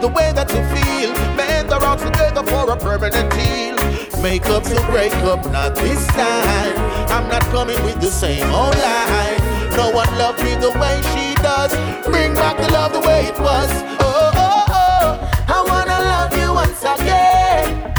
the 0.00 0.08
way 0.08 0.32
that 0.32 0.48
you 0.50 0.62
feel. 0.72 1.12
Men 1.36 1.72
are 1.72 1.84
all 1.84 1.96
together 1.96 2.42
for 2.42 2.70
a 2.70 2.76
permanent 2.76 3.30
deal. 3.32 3.76
Make 4.22 4.46
up 4.46 4.64
to 4.64 4.80
break 4.90 5.12
up, 5.28 5.44
not 5.52 5.74
this 5.74 6.06
time. 6.08 6.74
I'm 7.10 7.28
not 7.28 7.42
coming 7.52 7.80
with 7.84 8.00
the 8.00 8.10
same 8.10 8.46
old 8.50 8.74
lie. 8.76 9.36
No 9.76 9.90
one 9.90 10.08
loved 10.18 10.42
me 10.42 10.54
the 10.56 10.70
way 10.80 10.96
she 11.12 11.34
does. 11.42 11.72
Bring 12.06 12.34
back 12.34 12.56
the 12.56 12.72
love 12.72 12.92
the 12.92 13.00
way 13.00 13.26
it 13.26 13.38
was. 13.38 13.70
Oh, 14.00 14.30
oh, 14.34 14.64
oh. 14.68 14.72
oh. 14.72 15.44
I 15.48 15.58
wanna 15.70 15.98
love 16.12 16.32
you 16.40 16.52
once 16.52 16.82
again. 16.82 17.94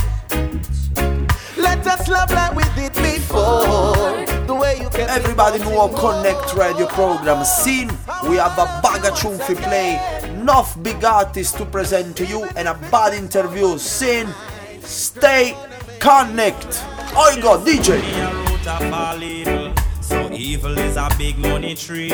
Let 1.58 1.86
us 1.86 2.08
love 2.08 2.32
like 2.32 2.56
we 2.56 2.64
did 2.76 2.94
before. 2.94 4.26
The 4.48 4.56
way 4.60 4.80
you 4.82 4.90
can 4.90 5.10
Everybody 5.10 5.60
know 5.60 5.80
our 5.82 5.90
Connect 5.90 6.54
Radio 6.56 6.88
program 6.88 7.44
scene. 7.44 7.90
We 8.30 8.38
have 8.38 8.58
a 8.58 8.80
bag 8.82 9.06
of 9.06 9.18
tune 9.20 9.40
to 9.40 9.56
play, 9.56 10.00
enough 10.42 10.82
big 10.82 11.04
artists 11.06 11.56
to 11.56 11.66
present 11.66 12.18
to 12.18 12.26
you, 12.26 12.44
and 12.56 12.68
a 12.68 12.74
bad 12.90 13.14
interview 13.14 13.78
scene. 13.78 14.28
Stay 14.82 15.56
connect. 16.00 16.84
I 17.16 17.40
got 17.40 17.66
DJ. 17.66 18.02
So 20.02 20.32
evil 20.34 20.78
is 20.80 20.98
a 20.98 21.10
big 21.18 21.38
money 21.38 21.76
tree. 21.76 22.12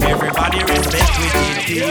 Everybody 0.00 0.60
respect 0.62 1.10
wicked 1.18 1.58
people. 1.66 1.88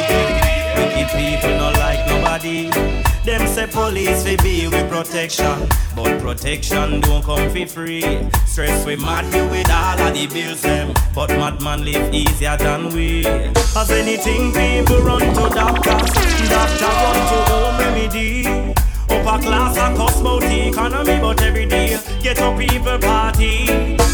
Wicked 0.78 1.10
people 1.12 1.58
not 1.58 1.74
like 1.78 2.08
nobody. 2.08 3.15
Them 3.26 3.48
say 3.48 3.66
police 3.66 4.24
we 4.24 4.38
be 4.38 4.68
with 4.68 4.88
protection, 4.88 5.68
but 5.96 6.22
protection 6.22 7.02
don't 7.02 7.24
come 7.24 7.50
for 7.50 7.66
free. 7.66 8.30
Stress 8.46 8.86
we 8.86 8.98
mad 8.98 9.26
with 9.50 9.68
all 9.72 10.00
of 10.00 10.14
the 10.14 10.28
bills 10.28 10.62
them, 10.62 10.94
but 11.16 11.32
madman 11.32 11.84
live 11.84 12.14
easier 12.14 12.56
than 12.56 12.90
we. 12.90 13.26
As 13.26 13.90
anything 13.90 14.54
people 14.54 15.00
run 15.02 15.22
to 15.22 15.50
doctors, 15.56 16.14
doctor 16.50 16.86
run 16.86 17.16
to 17.32 17.40
home 17.50 17.80
remedy. 17.80 18.46
Upper 19.10 19.42
class 19.42 19.76
and 19.76 19.98
cost 19.98 20.22
the 20.22 20.68
economy, 20.70 21.20
but 21.20 21.42
every 21.42 21.66
day 21.66 22.00
get 22.22 22.40
up 22.40 22.60
people 22.60 23.00
party. 23.00 23.66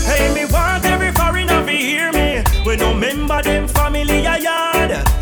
Hey, 0.08 0.34
me 0.34 0.45
want 0.45 0.86
every 0.86 1.12
foreigner 1.12 1.65
to 1.65 1.71
hear 1.71 2.13
me. 2.13 2.43
We 2.65 2.78
no 2.78 2.93
member 2.93 3.41
them 3.41 3.67
family 3.67 4.24
a 4.24 4.39
yard. 4.39 5.20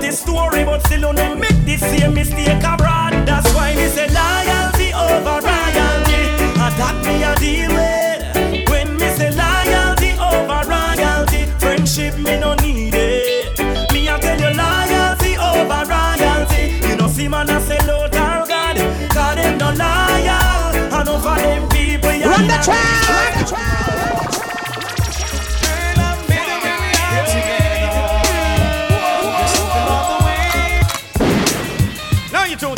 Who 0.00 0.06
no 0.06 0.12
know 0.12 0.16
every 0.16 0.16
deported 0.16 0.16
story, 0.16 0.64
but 0.64 0.86
still 0.86 1.00
who 1.00 1.12
no 1.12 1.34
make 1.34 1.64
the 1.64 1.76
same 1.76 2.14
mistake 2.14 2.64
abroad. 2.64 3.12
That's 3.26 3.52
why 3.54 3.74
me 3.74 3.86
say 3.88 4.08
loyalty 4.08 4.92
over 4.94 5.40
royalty. 5.44 6.22
And 6.56 6.74
that 6.78 6.96
me 7.04 7.22
a 7.22 7.34
deal 7.36 7.70
with. 7.70 8.70
When 8.70 8.96
me 8.96 9.08
say 9.16 9.30
loyalty 9.30 10.12
over 10.18 10.62
royalty, 10.68 11.46
friendship 11.58 12.16
me 12.18 12.38
no 12.38 12.54
need 12.54 12.94
it. 12.94 13.58
Me 13.92 14.08
a 14.08 14.18
tell 14.18 14.40
you 14.40 14.56
loyalty 14.56 15.36
over 15.36 15.84
royalty. 15.86 16.88
You 16.88 16.96
know 16.96 17.08
see 17.08 17.28
man 17.28 17.50
a 17.50 17.60
sell 17.60 17.90
out 17.90 18.16
our 18.16 18.46
God, 18.46 18.76
God 19.14 19.38
them 19.38 19.58
no 19.58 19.70
loyal. 19.70 20.94
And 20.94 21.08
over 21.08 21.36
them 21.36 21.68
people, 21.68 22.12
yeah. 22.12 22.28
Run 22.28 22.46
the 22.46 22.58
track! 22.62 23.79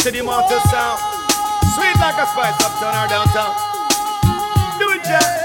To 0.02 0.10
the 0.48 0.58
sound. 0.68 0.98
Sweet 1.76 1.96
like 2.00 2.18
a 2.18 2.26
spice 2.26 2.58
uptown 2.60 2.92
or 2.92 3.08
downtown. 3.08 3.54
Do 4.80 4.90
it, 4.90 5.04
Jack. 5.04 5.41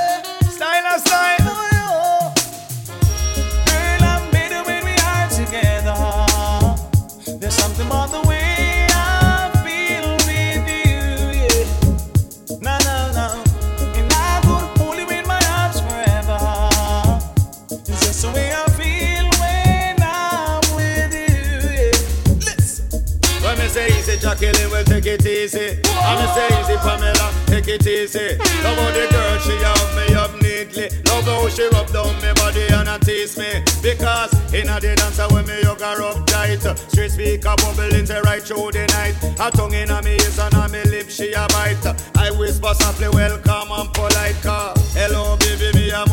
Easy. 25.47 25.79
Me 25.79 26.27
say 26.35 26.47
easy, 26.59 26.75
Pamela, 26.83 27.31
take 27.47 27.67
it 27.67 27.87
easy. 27.87 28.37
Love 28.63 28.77
how 28.77 28.91
the 28.91 29.07
girl, 29.11 29.39
she 29.39 29.55
have 29.63 29.89
me 29.95 30.15
up 30.15 30.33
neatly. 30.41 30.89
Love 31.07 31.23
how 31.23 31.47
she 31.47 31.67
rub 31.69 31.87
down 31.91 32.13
me 32.21 32.31
body 32.35 32.67
and 32.67 32.89
a 32.89 32.99
tease 32.99 33.37
me. 33.37 33.63
Because 33.81 34.33
in 34.53 34.67
a 34.67 34.79
the 34.79 34.95
dancer 34.95 35.27
when 35.33 35.45
me 35.45 35.63
her 35.63 36.03
up 36.03 36.25
tight. 36.27 36.63
Straight 36.91 37.11
speaker 37.11 37.55
bubble 37.57 37.95
into 37.95 38.19
right 38.25 38.43
through 38.43 38.71
the 38.71 38.85
night. 38.91 39.15
A 39.39 39.51
tongue 39.51 39.73
in 39.73 39.89
a 39.89 40.01
me 40.03 40.19
ears 40.19 40.37
and 40.39 40.53
a 40.53 40.67
me 40.67 40.83
lip, 40.83 41.09
she 41.09 41.31
a 41.31 41.47
bite. 41.49 41.85
I 42.17 42.31
whisper 42.31 42.73
softly, 42.73 43.09
welcome 43.09 43.71
and 43.71 43.93
polite 43.93 44.39
car. 44.43 44.73
Hello, 44.91 45.37
baby, 45.37 45.71
me 45.77 45.89
a. 45.91 46.03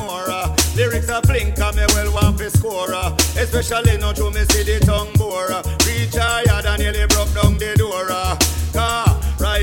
Lyrics 0.77 1.09
a 1.09 1.21
blink 1.23 1.59
and 1.59 1.77
me 1.77 1.85
well 1.95 2.13
want 2.13 2.39
fi 2.39 2.49
score. 2.49 2.91
Especially 3.39 3.97
now 3.99 4.13
to 4.13 4.31
me 4.31 4.45
see 4.51 4.65
the 4.65 4.81
tongue 4.85 5.13
bore. 5.15 5.47
Reach 5.87 6.15
higher 6.15 6.63
than 6.63 6.79
nearly 6.81 7.07
broke 7.07 7.33
down 7.35 7.59
the 7.59 7.75
door. 7.79 8.05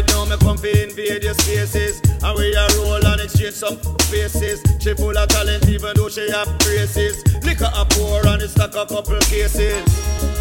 Right 0.02 0.14
now 0.14 0.26
me 0.26 0.38
come 0.38 0.58
fi 0.58 0.84
invade 0.84 1.24
your 1.24 1.34
spaces. 1.34 2.02
And 2.24 2.38
we 2.38 2.54
a 2.56 2.68
roll 2.78 3.06
and 3.06 3.22
exchange 3.22 3.54
some 3.54 3.78
faces. 4.10 4.62
She 4.80 4.94
full 4.94 5.18
of 5.18 5.28
talent 5.30 5.68
even 5.68 5.94
though 5.96 6.10
she 6.10 6.30
have 6.32 6.58
braces. 6.60 7.24
Liquor 7.44 7.70
a 7.74 7.86
pour 7.86 8.26
and 8.28 8.42
it's 8.42 8.54
stuck 8.54 8.76
a 8.76 8.86
couple 8.86 9.20
cases. 9.22 9.84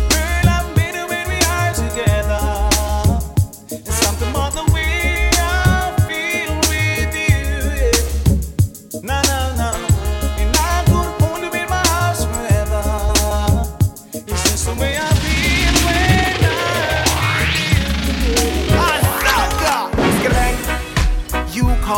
Girl, 0.08 0.48
I'm 0.48 0.74
better 0.74 1.06
when 1.06 1.28
we 1.28 1.36
are 1.44 1.74
together. 1.74 2.69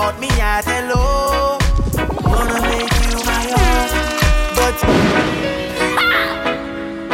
Caught 0.02 0.18
me 0.18 0.30
at 0.40 0.64
hello. 0.64 1.58
Wanna 2.26 2.60
make 2.66 2.90
you 3.06 3.14
my 3.22 3.44
own. 3.62 3.86
But 4.58 4.76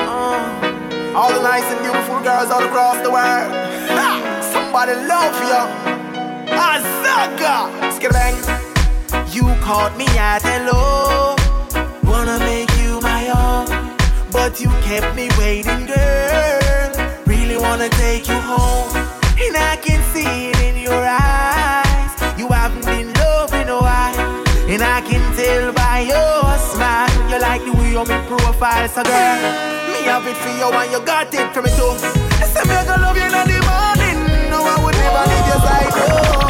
uh, 0.09 1.19
all 1.19 1.31
the 1.35 1.43
nice 1.43 1.69
and 1.69 1.81
beautiful 1.85 2.19
girls 2.21 2.51
all 2.51 2.65
across 2.65 2.97
the 3.05 3.11
world. 3.11 3.53
Ha! 3.93 4.11
Somebody 4.41 4.95
love 5.05 5.37
you. 5.51 5.61
Azaga. 6.49 7.69
Skibang. 7.93 8.39
You 9.35 9.45
caught 9.61 9.95
me 9.99 10.07
at 10.17 10.41
hello. 10.41 11.37
Wanna 12.11 12.39
make 12.39 12.73
you 12.81 13.03
my 13.03 13.29
own. 13.29 13.67
But 14.33 14.63
you 14.63 14.71
kept 14.89 15.15
me 15.15 15.29
waiting, 15.37 15.85
girl. 15.85 16.91
Really 17.27 17.59
wanna 17.59 17.91
take 17.91 18.27
you 18.27 18.41
home. 18.41 18.89
And 19.45 19.55
I 19.59 19.77
can 19.77 20.01
see 20.15 20.49
it 20.49 20.59
in 20.63 20.83
your 20.83 21.05
eyes. 21.05 21.28
And 24.79 24.87
I 24.87 25.01
can 25.01 25.19
tell 25.35 25.73
by 25.73 26.07
your 26.07 26.59
smile. 26.71 27.11
You 27.29 27.41
like 27.41 27.65
the 27.65 27.73
way 27.73 27.91
you 27.91 28.05
make 28.07 28.27
profile, 28.31 28.89
so 28.89 29.03
girl. 29.03 29.43
Me 29.91 30.07
have 30.07 30.25
it 30.25 30.37
for 30.37 30.51
you 30.55 30.71
and 30.71 30.93
you 30.93 31.01
got 31.05 31.35
it 31.35 31.53
for 31.53 31.63
me 31.63 31.71
too. 31.71 31.99
I 32.39 32.47
Say 32.47 32.63
me 32.63 32.75
I 32.77 32.87
gonna 32.87 33.03
love 33.03 33.17
you 33.17 33.25
in 33.27 33.33
the 33.35 33.59
morning. 33.67 34.19
No, 34.51 34.63
I 34.63 34.79
would 34.79 34.95
never 34.95 35.23
leave 35.27 35.47
your 35.51 35.59
side. 35.67 35.91
Oh, 35.99 36.48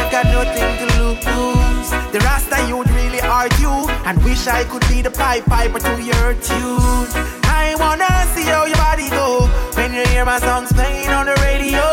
I've 0.00 0.10
got 0.10 0.24
nothing 0.32 0.70
to 0.80 0.86
lose. 0.96 1.88
The 2.12 2.18
Rasta 2.20 2.58
you'd 2.68 2.90
really 2.90 3.20
argue, 3.20 3.88
and 4.06 4.16
wish 4.24 4.46
I 4.46 4.64
could 4.64 4.84
be 4.88 5.02
the 5.02 5.10
pipe 5.10 5.44
piper 5.44 5.78
to 5.78 6.02
your 6.02 6.34
tune. 6.48 7.08
I 7.44 7.76
wanna 7.78 8.08
see 8.34 8.44
how 8.44 8.64
your 8.64 8.76
body 8.76 9.08
go 9.10 9.46
when 9.76 9.92
you 9.94 10.04
hear 10.06 10.24
my 10.24 10.40
songs 10.40 10.72
playing 10.72 11.10
on 11.10 11.26
the 11.26 11.36
radio, 11.48 11.84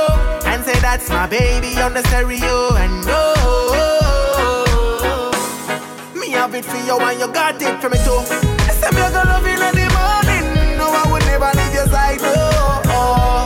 and 0.46 0.64
say 0.64 0.80
that's 0.80 1.10
my 1.10 1.28
baby 1.28 1.80
on 1.82 1.94
the 1.94 2.02
stereo. 2.08 2.76
And 2.76 3.06
oh, 3.08 3.32
me 6.16 6.32
have 6.32 6.56
it 6.56 6.66
for 6.66 6.78
you, 6.88 6.98
and 6.98 7.20
you 7.20 7.28
got 7.28 7.62
it 7.62 7.82
for 7.82 7.90
me 7.90 7.98
too. 8.08 8.24
I 8.70 8.72
say 8.80 8.90
me 8.96 9.02
I 9.02 9.12
gonna 9.12 9.30
love 9.30 9.46
you 9.46 9.54
in 9.54 9.60
the 9.60 9.88
morning. 10.00 10.46
No, 10.80 10.88
I 10.90 11.04
would 11.12 11.26
never 11.26 11.52
leave 11.60 11.74
your 11.74 11.88
side. 11.88 12.22
Oh, 12.22 12.82
oh. 12.86 13.37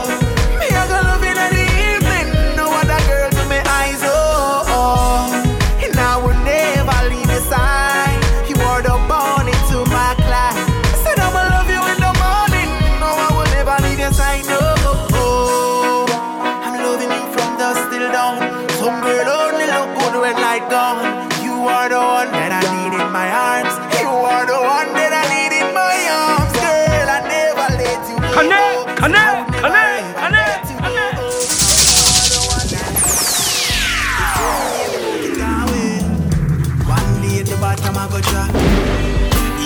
I 37.80 38.08
go. 38.08 38.20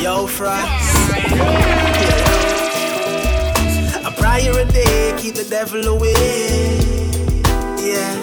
Yo, 0.01 0.27
frost. 0.27 0.67
A 4.05 4.11
prayer 4.13 4.59
a 4.59 4.65
day 4.65 5.15
keep 5.19 5.35
the 5.35 5.45
devil 5.49 5.85
away. 5.89 6.13
Yeah. 7.83 8.15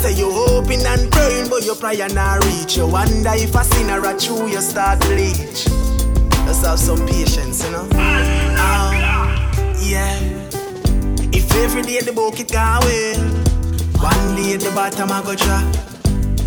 Say 0.00 0.14
you 0.14 0.30
hoping 0.32 0.84
and 0.84 1.10
praying, 1.12 1.48
but 1.48 1.64
your 1.64 1.76
prayer 1.76 2.08
not 2.08 2.44
reach. 2.44 2.76
You 2.76 2.88
wonder 2.88 3.30
if 3.34 3.54
a 3.54 3.64
sinner 3.64 4.04
a 4.04 4.18
true, 4.18 4.48
you 4.48 4.60
start 4.60 5.00
bleach. 5.00 5.66
Just 6.46 6.64
have 6.64 6.78
some 6.78 7.06
patience, 7.06 7.64
you 7.64 7.70
know. 7.70 7.82
Um, 7.82 8.94
yeah. 9.80 10.18
If 11.32 11.54
every 11.56 11.82
day 11.82 12.00
the 12.00 12.12
bucket 12.12 12.50
go 12.50 12.58
away, 12.58 13.14
one 14.00 14.36
day 14.36 14.56
the 14.56 14.72
bottom 14.74 15.12
I 15.12 15.22
go 15.22 15.34
drop. 15.36 15.93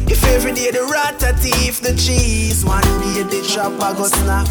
If 0.09 0.23
every 0.25 0.53
day 0.53 0.71
the 0.71 0.83
rat 0.91 1.21
a 1.23 1.33
thief 1.33 1.81
the 1.81 1.93
cheese, 1.95 2.63
one 2.63 2.81
day 3.01 3.23
the 3.23 3.41
I 3.81 3.93
go 3.93 4.05
snap. 4.07 4.47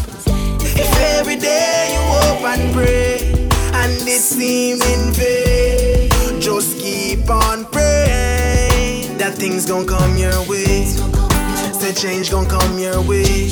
If 0.61 0.99
every 1.17 1.35
day 1.35 1.93
you 1.93 2.01
hope 2.13 2.43
and 2.43 2.73
pray, 2.73 3.31
and 3.73 4.07
it 4.07 4.21
seem 4.21 4.81
in 4.81 5.13
vain, 5.13 6.39
just 6.39 6.77
keep 6.77 7.29
on 7.29 7.65
praying 7.65 9.17
that 9.17 9.33
things 9.35 9.65
gon' 9.65 9.87
come 9.87 10.17
your 10.17 10.39
way. 10.47 10.85
Say 10.85 11.93
change 11.93 12.29
gon' 12.31 12.45
come 12.47 12.77
your 12.77 13.01
way. 13.01 13.47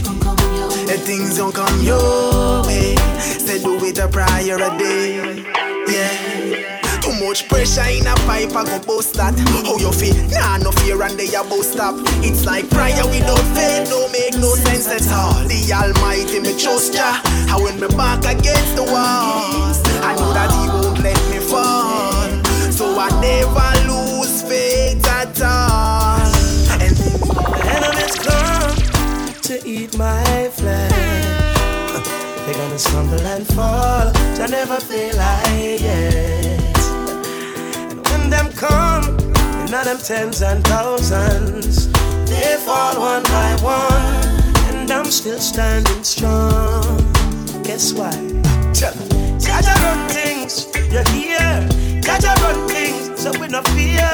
That 0.87 1.01
things 1.03 1.37
gon' 1.37 1.51
come 1.51 1.81
your 1.83 2.63
way. 2.65 2.95
Say 3.19 3.61
do 3.61 3.83
it 3.83 3.97
a 3.97 4.07
prayer 4.07 4.57
a 4.57 4.77
day. 4.77 5.43
Yeah. 5.87 6.34
Much 7.25 7.49
pressure 7.49 7.81
in 7.89 8.05
a 8.05 8.13
pipe, 8.29 8.55
I 8.55 8.63
go 8.63 8.79
bust 8.85 9.15
that. 9.15 9.33
How 9.65 9.77
you 9.77 9.91
feel? 9.91 10.13
Nah, 10.29 10.57
no 10.57 10.69
fear 10.71 11.01
and 11.01 11.17
they 11.17 11.33
a 11.33 11.41
bust 11.43 11.73
stop. 11.73 11.95
It's 12.21 12.45
like 12.45 12.69
prayer 12.69 13.01
without 13.09 13.41
faith, 13.57 13.89
no 13.89 14.07
make 14.13 14.37
no 14.37 14.53
sense 14.53 14.85
at 14.85 15.09
all. 15.11 15.41
The 15.49 15.57
Almighty 15.73 16.39
me 16.39 16.53
trust 16.53 16.93
ya. 16.93 17.17
How 17.49 17.63
when 17.63 17.79
me 17.79 17.87
back 17.97 18.21
against 18.29 18.75
the 18.77 18.83
walls, 18.85 19.81
I 20.05 20.13
know 20.21 20.33
that 20.37 20.53
He 20.53 20.69
won't 20.69 21.01
let 21.01 21.17
me 21.33 21.39
fall. 21.41 22.29
So 22.71 22.93
I 22.93 23.09
never 23.17 23.73
lose 23.89 24.43
faith 24.43 25.01
at 25.09 25.41
all. 25.41 26.29
And 26.77 26.93
enemies 27.73 28.21
come 28.21 29.33
to 29.49 29.67
eat 29.67 29.97
my 29.97 30.49
flesh. 30.53 30.93
They're 32.45 32.53
gonna 32.53 32.77
stumble 32.77 33.25
and 33.33 33.47
fall. 33.47 34.13
I 34.13 34.45
never 34.47 34.79
feel 34.79 35.17
like 35.17 35.81
it. 35.81 36.44
And 38.35 38.51
them 38.51 38.57
come, 38.57 39.17
and 39.61 39.73
all 39.73 39.85
them 39.85 39.97
tens 39.97 40.41
and 40.41 40.61
thousands, 40.65 41.87
they 42.29 42.57
fall 42.65 42.99
one 42.99 43.23
by 43.23 43.55
one, 43.61 44.75
and 44.75 44.91
I'm 44.91 45.05
still 45.05 45.39
standing 45.39 46.03
strong. 46.03 46.97
Guess 47.63 47.93
why? 47.93 48.11
Jaja 48.73 49.73
run 49.83 50.09
things, 50.09 50.67
you 50.75 51.03
hear? 51.13 51.39
Jaja 52.01 52.35
run 52.43 52.67
things, 52.67 53.21
so 53.21 53.31
we 53.39 53.47
no 53.47 53.61
fear. 53.71 54.11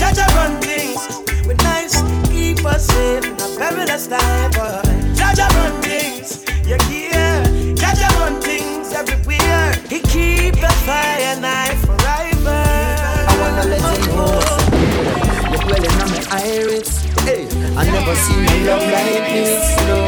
Jaja 0.00 0.26
run 0.36 0.60
things, 0.62 1.00
we 1.46 1.54
nice, 1.54 2.00
keep 2.28 2.64
us 2.64 2.88
in 2.94 3.24
a 3.24 3.58
perilous 3.58 4.06
time, 4.06 4.50
boy. 4.52 4.80
Jaja 5.12 5.48
run 5.56 5.82
things, 5.82 6.42
you 6.64 6.78
hear? 6.88 7.42
Jaja 7.76 8.08
run 8.18 8.40
things 8.40 8.92
everywhere. 8.94 9.74
He 9.90 10.00
keep 10.00 10.54
the 10.54 10.72
fire 10.86 11.36
forever. 11.36 11.97
Hey, 16.48 17.46
I 17.76 17.84
never 17.84 18.14
seen 18.14 18.42
my 18.42 18.64
love 18.64 18.80
like 18.80 19.28
this, 19.28 19.76
no 19.86 20.00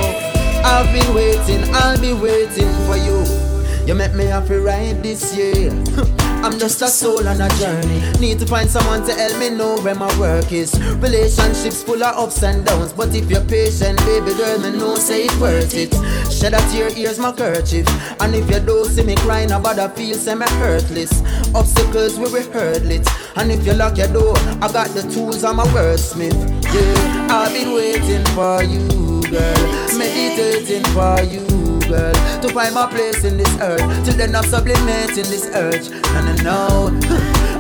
I've 0.65 0.91
been 0.91 1.15
waiting, 1.15 1.69
I'll 1.75 2.01
be 2.01 2.15
waiting 2.15 2.73
for 2.87 2.97
you 2.97 3.51
You 3.87 3.95
make 3.95 4.15
me 4.15 4.25
happy 4.25 4.55
right 4.55 4.95
this 5.03 5.37
year. 5.37 5.71
I'm 6.43 6.59
just 6.59 6.81
a 6.81 6.89
soul 6.89 7.29
on 7.29 7.41
a 7.41 7.49
journey. 7.61 8.01
Need 8.19 8.39
to 8.39 8.47
find 8.47 8.71
someone 8.71 9.05
to 9.05 9.13
help 9.13 9.39
me 9.39 9.51
know 9.51 9.79
where 9.83 9.95
my 9.95 10.09
work 10.19 10.51
is. 10.53 10.73
Relationships 10.97 11.83
full 11.83 12.03
of 12.03 12.17
ups 12.17 12.43
and 12.43 12.65
downs, 12.65 12.95
but 12.95 13.15
if 13.15 13.29
you're 13.31 13.45
patient, 13.45 13.99
baby 14.07 14.33
girl, 14.33 14.59
me 14.61 14.71
know 14.79 14.95
say 14.95 15.25
it's 15.25 15.37
worth 15.39 15.75
it. 15.75 15.93
Shed 16.31 16.55
a 16.55 16.59
tear, 16.71 16.91
here's 16.91 17.19
my 17.19 17.33
kerchief. 17.33 17.87
And 18.21 18.35
if 18.35 18.51
you 18.51 18.61
don't 18.61 18.87
see 18.87 19.03
me 19.03 19.17
crying 19.17 19.51
about 19.51 19.79
a 19.79 19.89
feel, 19.89 20.17
me 20.37 20.47
hurtless. 20.47 21.23
Obstacles 21.55 22.19
we 22.19 22.31
will 22.31 22.51
hurdle 22.53 22.91
it. 22.91 23.09
And 23.37 23.51
if 23.51 23.67
you 23.67 23.75
lock 23.75 23.99
your 23.99 24.09
door, 24.09 24.37
I 24.63 24.71
got 24.73 24.89
the 24.91 25.03
tools, 25.13 25.45
I'm 25.45 25.59
a 25.59 25.65
wordsmith. 25.65 26.65
Yeah, 26.73 27.29
I've 27.31 27.53
been 27.53 27.75
waiting 27.75 28.25
for 28.35 28.63
you, 28.63 29.23
girl. 29.29 29.99
Meditating 29.99 30.85
for 30.93 31.21
you 31.23 31.61
girl 31.91 32.15
To 32.43 32.49
find 32.49 32.75
my 32.75 32.87
place 32.87 33.25
in 33.25 33.37
this 33.37 33.53
earth 33.61 33.83
Till 34.05 34.15
then 34.15 34.35
I'm 34.35 34.45
sublimating 34.45 35.29
this 35.29 35.47
urge 35.53 35.89
And 35.89 36.29
I 36.29 36.43
know 36.43 36.99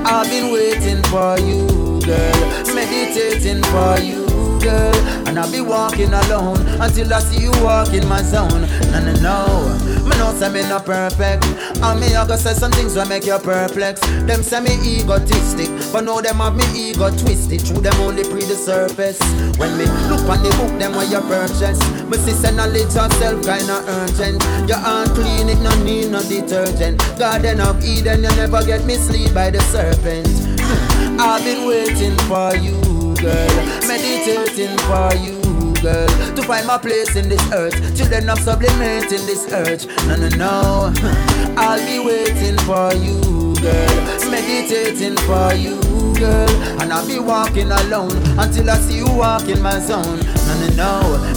I've 0.06 0.30
been 0.30 0.52
waiting 0.52 1.02
for 1.11 1.38
you 1.38 2.00
girl 2.06 2.74
Meditating 2.74 3.62
for 3.64 3.98
you 4.00 4.29
girl 4.61 4.94
And 5.27 5.38
I'll 5.38 5.51
be 5.51 5.61
walking 5.61 6.12
alone 6.12 6.61
Until 6.81 7.12
I 7.12 7.20
see 7.20 7.42
you 7.42 7.53
walk 7.62 7.92
in 7.92 8.07
my 8.09 8.23
zone. 8.23 8.64
And 8.94 9.09
I 9.09 9.14
no. 9.20 9.90
Me 10.05 10.16
know 10.18 10.33
say 10.35 10.51
me 10.53 10.62
not 10.62 10.85
perfect. 10.87 11.44
And 11.83 12.01
me 12.01 12.14
I 12.14 12.27
go 12.27 12.37
say 12.37 12.55
some 12.55 12.73
things 12.73 12.94
will 12.94 13.07
make 13.07 13.27
you 13.27 13.38
perplex. 13.38 14.01
Them 14.01 14.42
say 14.42 14.61
me 14.61 14.75
egotistic 14.83 15.68
But 15.92 16.05
now 16.05 16.20
them 16.20 16.37
have 16.37 16.57
me 16.57 16.64
ego 16.75 17.11
twisted 17.11 17.62
Through 17.62 17.83
them 17.83 17.94
only 18.01 18.25
pre 18.25 18.42
the 18.44 18.55
surface. 18.55 19.20
When 19.59 19.77
me 19.79 19.87
look 20.09 20.25
on 20.29 20.42
the 20.42 20.51
book 20.59 20.79
them 20.79 20.92
where 20.94 21.09
you 21.09 21.20
purchase. 21.20 21.81
Me 22.09 22.16
see 22.18 22.33
say 22.33 22.55
knowledge 22.55 22.94
yourself 22.94 23.42
kinda 23.44 23.83
urgent. 23.87 24.42
Your 24.68 24.79
hand 24.79 25.11
clean 25.11 25.49
it 25.49 25.61
no 25.61 25.73
need 25.85 26.11
no 26.11 26.23
detergent. 26.23 26.99
Garden 27.18 27.61
of 27.61 27.83
Eden 27.85 28.25
you 28.25 28.31
never 28.37 28.64
get 28.64 28.85
misled 28.85 29.35
by 29.35 29.51
the 29.51 29.61
serpent. 29.70 30.29
I've 31.20 31.44
been 31.44 31.66
waiting 31.66 32.16
for 32.29 32.57
you 32.57 32.89
girl. 33.20 33.48
Meditating 33.87 34.76
for 34.88 35.14
you 35.16 35.40
girl. 35.83 36.09
To 36.37 36.42
find 36.42 36.66
my 36.66 36.78
place 36.78 37.16
in 37.16 37.28
this 37.28 37.52
earth. 37.52 37.74
Then 38.11 38.28
I'm 38.28 38.37
sublimating 38.38 39.24
this 39.26 39.46
urge 39.52 39.87
No 40.09 40.16
no 40.16 40.28
no. 40.30 40.92
I'll 41.56 41.78
be 41.87 41.98
waiting 42.04 42.59
for 42.66 42.92
you 42.94 43.54
girl. 43.61 44.30
Meditating 44.30 45.16
for 45.18 45.54
you 45.54 45.99
girl 46.20 46.50
And 46.80 46.92
I'll 46.92 47.06
be 47.06 47.18
walking 47.18 47.72
alone 47.72 48.12
Until 48.38 48.70
I 48.70 48.76
see 48.76 48.98
you 48.98 49.09
walk 49.09 49.48
in 49.48 49.61
my 49.62 49.80
zone. 49.80 50.20
No 50.46 50.52
no 50.61 50.68
no 50.76 50.92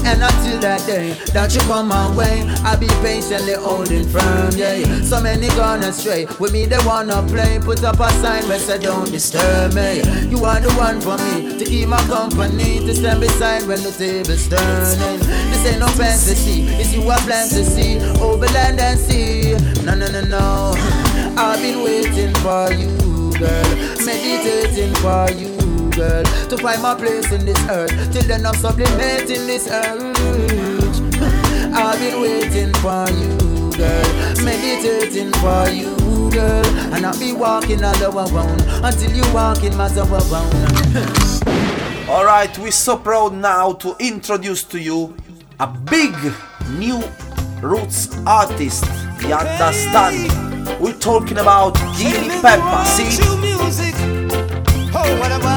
And 0.05 0.21
until 0.21 0.59
that 0.59 0.83
day 0.85 1.15
That 1.33 1.55
you 1.55 1.61
come 1.61 1.87
my 1.87 2.13
way 2.15 2.43
I'll 2.67 2.77
be 2.77 2.87
patiently 3.01 3.53
holding 3.53 4.07
firm 4.09 4.51
yeah. 4.53 5.01
So 5.01 5.21
many 5.21 5.47
gone 5.49 5.83
astray 5.83 6.25
With 6.39 6.51
me 6.51 6.65
they 6.65 6.83
wanna 6.85 7.23
play. 7.23 7.59
Put 7.59 7.83
up 7.83 7.99
a 7.99 8.11
sign 8.21 8.47
where 8.47 8.59
say 8.59 8.79
don't 8.79 9.09
disturb 9.09 9.73
me. 9.73 10.03
You 10.29 10.43
are 10.45 10.59
the 10.59 10.71
one 10.75 10.99
for 10.99 11.17
me 11.17 11.57
To 11.57 11.65
keep 11.65 11.87
my 11.87 12.01
company 12.07 12.79
To 12.85 12.93
stand 12.93 13.21
beside 13.21 13.63
when 13.65 13.81
the 13.81 13.91
table's 13.91 14.47
turning. 14.49 15.19
This 15.49 15.65
ain't 15.65 15.79
no 15.79 15.87
fantasy 15.87 16.67
It's 16.81 16.93
you 16.93 17.09
I 17.09 17.17
plan 17.21 17.47
to 17.49 17.63
see. 17.63 17.99
Over 18.19 18.47
land 18.47 18.79
and 18.79 18.99
sea. 18.99 19.53
No 19.85 19.95
no 19.95 20.07
no 20.11 20.21
no. 20.21 20.73
I've 21.37 21.61
been 21.61 21.83
waiting 21.83 22.33
for 22.35 22.71
you 22.73 22.92
Meditating 24.43 24.93
for 24.95 25.31
you 25.31 25.55
girl 25.91 26.23
To 26.49 26.57
find 26.57 26.81
my 26.81 26.95
place 26.95 27.31
in 27.31 27.45
this 27.45 27.57
earth 27.69 28.11
Till 28.11 28.23
then 28.23 28.45
I'm 28.45 28.53
sublimating 28.55 29.47
this 29.47 29.69
urge 29.69 30.17
I've 31.73 31.97
been 31.97 32.21
waiting 32.21 32.73
for 32.83 33.07
you 33.09 33.71
girl 33.77 34.43
Meditating 34.43 35.31
for 35.39 35.69
you 35.69 36.29
girl 36.29 36.65
And 36.93 37.05
I'll 37.05 37.17
be 37.17 37.31
walking 37.31 37.85
all 37.85 37.95
around 38.03 38.61
Until 38.83 39.13
you 39.13 39.33
walk 39.33 39.63
in 39.63 39.77
my 39.77 39.87
zone 39.87 40.09
Alright, 42.09 42.57
we're 42.57 42.71
so 42.71 42.97
proud 42.97 43.33
now 43.33 43.71
to 43.71 43.95
introduce 43.97 44.65
to 44.65 44.77
you 44.77 45.15
a 45.61 45.67
big 45.67 46.13
new 46.71 47.01
roots 47.61 48.09
artist. 48.27 48.83
You 49.21 49.35
understand? 49.35 50.81
We're 50.81 50.99
talking 50.99 51.37
about 51.37 51.75
Guinea 51.97 52.41
Pepper. 52.41 52.85
See? 52.85 53.42
What 55.11 55.31
a 55.31 55.52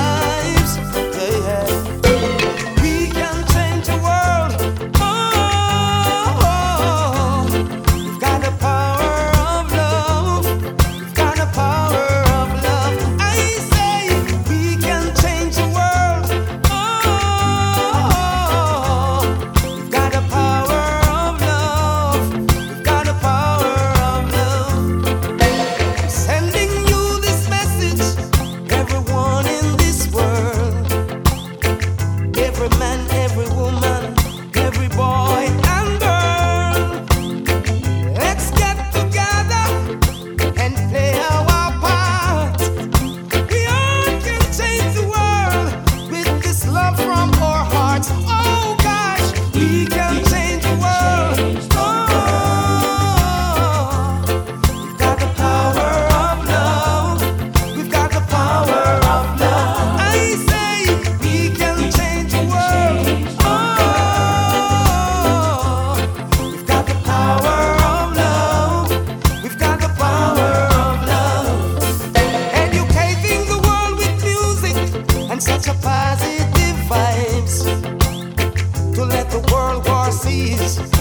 Podcast. 80.67 80.96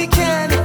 we 0.00 0.06
can. 0.06 0.59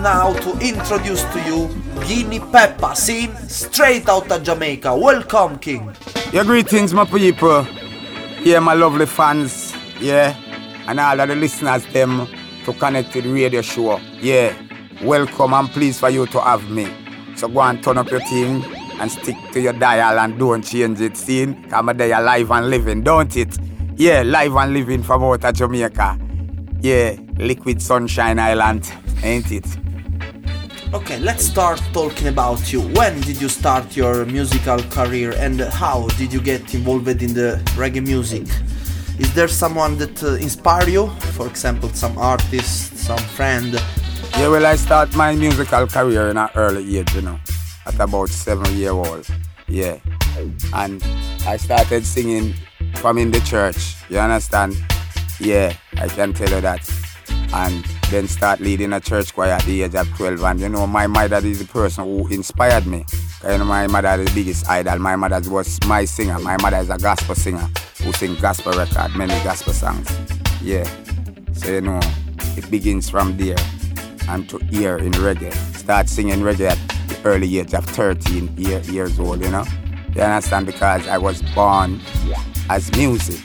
Now 0.00 0.32
to 0.32 0.50
introduce 0.60 1.22
to 1.32 1.42
you 1.42 1.68
Guinea 2.06 2.40
Pepper, 2.40 2.94
seen 2.94 3.34
straight 3.48 4.08
out 4.08 4.30
of 4.30 4.42
Jamaica. 4.42 4.96
Welcome, 4.96 5.58
King. 5.58 5.94
Yeah, 6.32 6.44
greetings, 6.44 6.94
my 6.94 7.04
people. 7.04 7.66
Yeah, 8.42 8.60
my 8.60 8.74
lovely 8.74 9.06
fans. 9.06 9.74
Yeah, 10.00 10.36
and 10.86 10.98
all 10.98 11.20
of 11.20 11.28
the 11.28 11.36
listeners, 11.36 11.84
them 11.86 12.26
to 12.64 12.72
Connected 12.72 13.24
Radio 13.26 13.62
Show. 13.62 13.98
Yeah, 14.20 14.54
welcome 15.02 15.54
and 15.54 15.68
pleased 15.68 16.00
for 16.00 16.10
you 16.10 16.26
to 16.26 16.40
have 16.40 16.68
me. 16.70 16.88
So 17.36 17.48
go 17.48 17.60
and 17.60 17.82
turn 17.82 17.98
up 17.98 18.10
your 18.10 18.20
thing 18.20 18.64
and 19.00 19.10
stick 19.10 19.36
to 19.52 19.60
your 19.60 19.72
dial 19.72 20.18
and 20.18 20.38
don't 20.38 20.62
change 20.62 21.00
it. 21.00 21.16
See, 21.16 21.54
come 21.68 21.88
a 21.88 21.94
day 21.94 22.12
alive 22.12 22.50
and 22.50 22.70
living, 22.70 23.02
don't 23.02 23.36
it? 23.36 23.58
Yeah, 23.96 24.22
live 24.22 24.56
and 24.56 24.72
living 24.72 25.02
from 25.02 25.22
out 25.22 25.44
of 25.44 25.54
Jamaica. 25.54 26.18
Yeah, 26.80 27.16
Liquid 27.36 27.80
Sunshine 27.80 28.38
Island, 28.38 28.92
ain't 29.22 29.52
it? 29.52 29.66
Okay, 31.02 31.18
let's 31.18 31.44
start 31.44 31.82
talking 31.92 32.28
about 32.28 32.72
you. 32.72 32.80
When 32.80 33.20
did 33.22 33.42
you 33.42 33.48
start 33.48 33.96
your 33.96 34.24
musical 34.24 34.80
career 34.84 35.34
and 35.36 35.60
how 35.60 36.06
did 36.16 36.32
you 36.32 36.40
get 36.40 36.74
involved 36.74 37.08
in 37.08 37.34
the 37.34 37.60
reggae 37.74 38.06
music? 38.06 38.46
Is 39.18 39.34
there 39.34 39.48
someone 39.48 39.98
that 39.98 40.22
uh, 40.22 40.34
inspire 40.34 40.88
you? 40.88 41.08
For 41.34 41.48
example, 41.48 41.88
some 41.88 42.16
artist, 42.16 42.96
some 42.96 43.18
friend? 43.18 43.72
Yeah, 44.38 44.46
well, 44.46 44.64
I 44.64 44.76
start 44.76 45.12
my 45.16 45.34
musical 45.34 45.88
career 45.88 46.30
in 46.30 46.36
an 46.36 46.50
early 46.54 46.98
age, 46.98 47.12
you 47.16 47.22
know, 47.22 47.40
at 47.84 47.98
about 47.98 48.28
seven 48.28 48.72
year 48.76 48.92
old. 48.92 49.26
Yeah, 49.66 49.98
and 50.72 51.02
I 51.44 51.56
started 51.56 52.06
singing 52.06 52.54
from 52.94 53.18
in 53.18 53.32
the 53.32 53.40
church. 53.40 53.96
You 54.08 54.20
understand? 54.20 54.76
Yeah, 55.40 55.74
I 55.96 56.06
can 56.06 56.32
tell 56.32 56.48
you 56.48 56.60
that. 56.60 57.11
And 57.54 57.84
then 58.10 58.28
start 58.28 58.60
leading 58.60 58.92
a 58.92 59.00
church 59.00 59.34
choir 59.34 59.52
at 59.52 59.62
the 59.64 59.82
age 59.82 59.94
of 59.94 60.08
12. 60.16 60.42
And 60.42 60.60
you 60.60 60.68
know, 60.68 60.86
my 60.86 61.06
mother 61.06 61.36
is 61.46 61.58
the 61.58 61.70
person 61.70 62.04
who 62.04 62.28
inspired 62.28 62.86
me. 62.86 63.04
You 63.42 63.58
know, 63.58 63.64
my 63.64 63.86
mother 63.86 64.22
is 64.22 64.28
the 64.28 64.34
biggest 64.34 64.68
idol. 64.68 64.98
My 64.98 65.16
mother 65.16 65.50
was 65.50 65.78
my 65.86 66.04
singer. 66.04 66.38
My 66.38 66.56
mother 66.60 66.78
is 66.78 66.90
a 66.90 66.98
gospel 66.98 67.34
singer 67.34 67.68
who 68.02 68.12
sing 68.12 68.36
gospel 68.36 68.72
record, 68.72 69.14
many 69.16 69.34
gospel 69.44 69.72
songs. 69.72 70.10
Yeah. 70.62 70.88
So 71.52 71.70
you 71.70 71.80
know, 71.80 72.00
it 72.56 72.70
begins 72.70 73.10
from 73.10 73.36
there 73.36 73.56
and 74.28 74.48
to 74.48 74.58
hear 74.66 74.96
in 74.96 75.12
reggae. 75.12 75.52
Start 75.76 76.08
singing 76.08 76.40
reggae 76.40 76.70
at 76.70 76.78
the 77.08 77.20
early 77.24 77.58
age 77.58 77.74
of 77.74 77.84
13 77.84 78.54
year, 78.56 78.80
years 78.82 79.18
old, 79.18 79.42
you 79.42 79.50
know. 79.50 79.64
You 80.14 80.22
understand? 80.22 80.66
Because 80.66 81.06
I 81.08 81.18
was 81.18 81.42
born 81.54 82.00
as 82.68 82.90
music. 82.96 83.40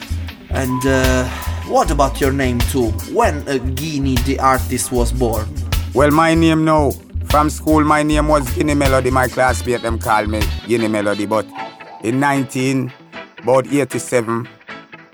And 0.50 0.86
uh, 0.86 1.28
what 1.68 1.92
about 1.92 2.22
your 2.22 2.32
name 2.32 2.60
too? 2.60 2.90
When 3.14 3.48
uh, 3.48 3.58
Guinea 3.58 4.16
the 4.16 4.40
artist 4.40 4.92
was 4.92 5.12
born? 5.12 5.48
Well, 5.94 6.12
my 6.12 6.34
name 6.34 6.64
now, 6.64 6.92
from 7.26 7.50
school, 7.50 7.84
my 7.84 8.04
name 8.04 8.28
was 8.28 8.50
Guinea 8.54 8.74
Melody. 8.74 9.12
My 9.12 9.28
classmate 9.28 9.82
them 9.82 10.00
called 10.00 10.30
me 10.30 10.42
Guinea 10.66 10.88
Melody. 10.88 11.26
But 11.26 11.46
in 12.04 12.20
19, 12.20 12.92
about 13.40 13.68
87, 13.68 14.48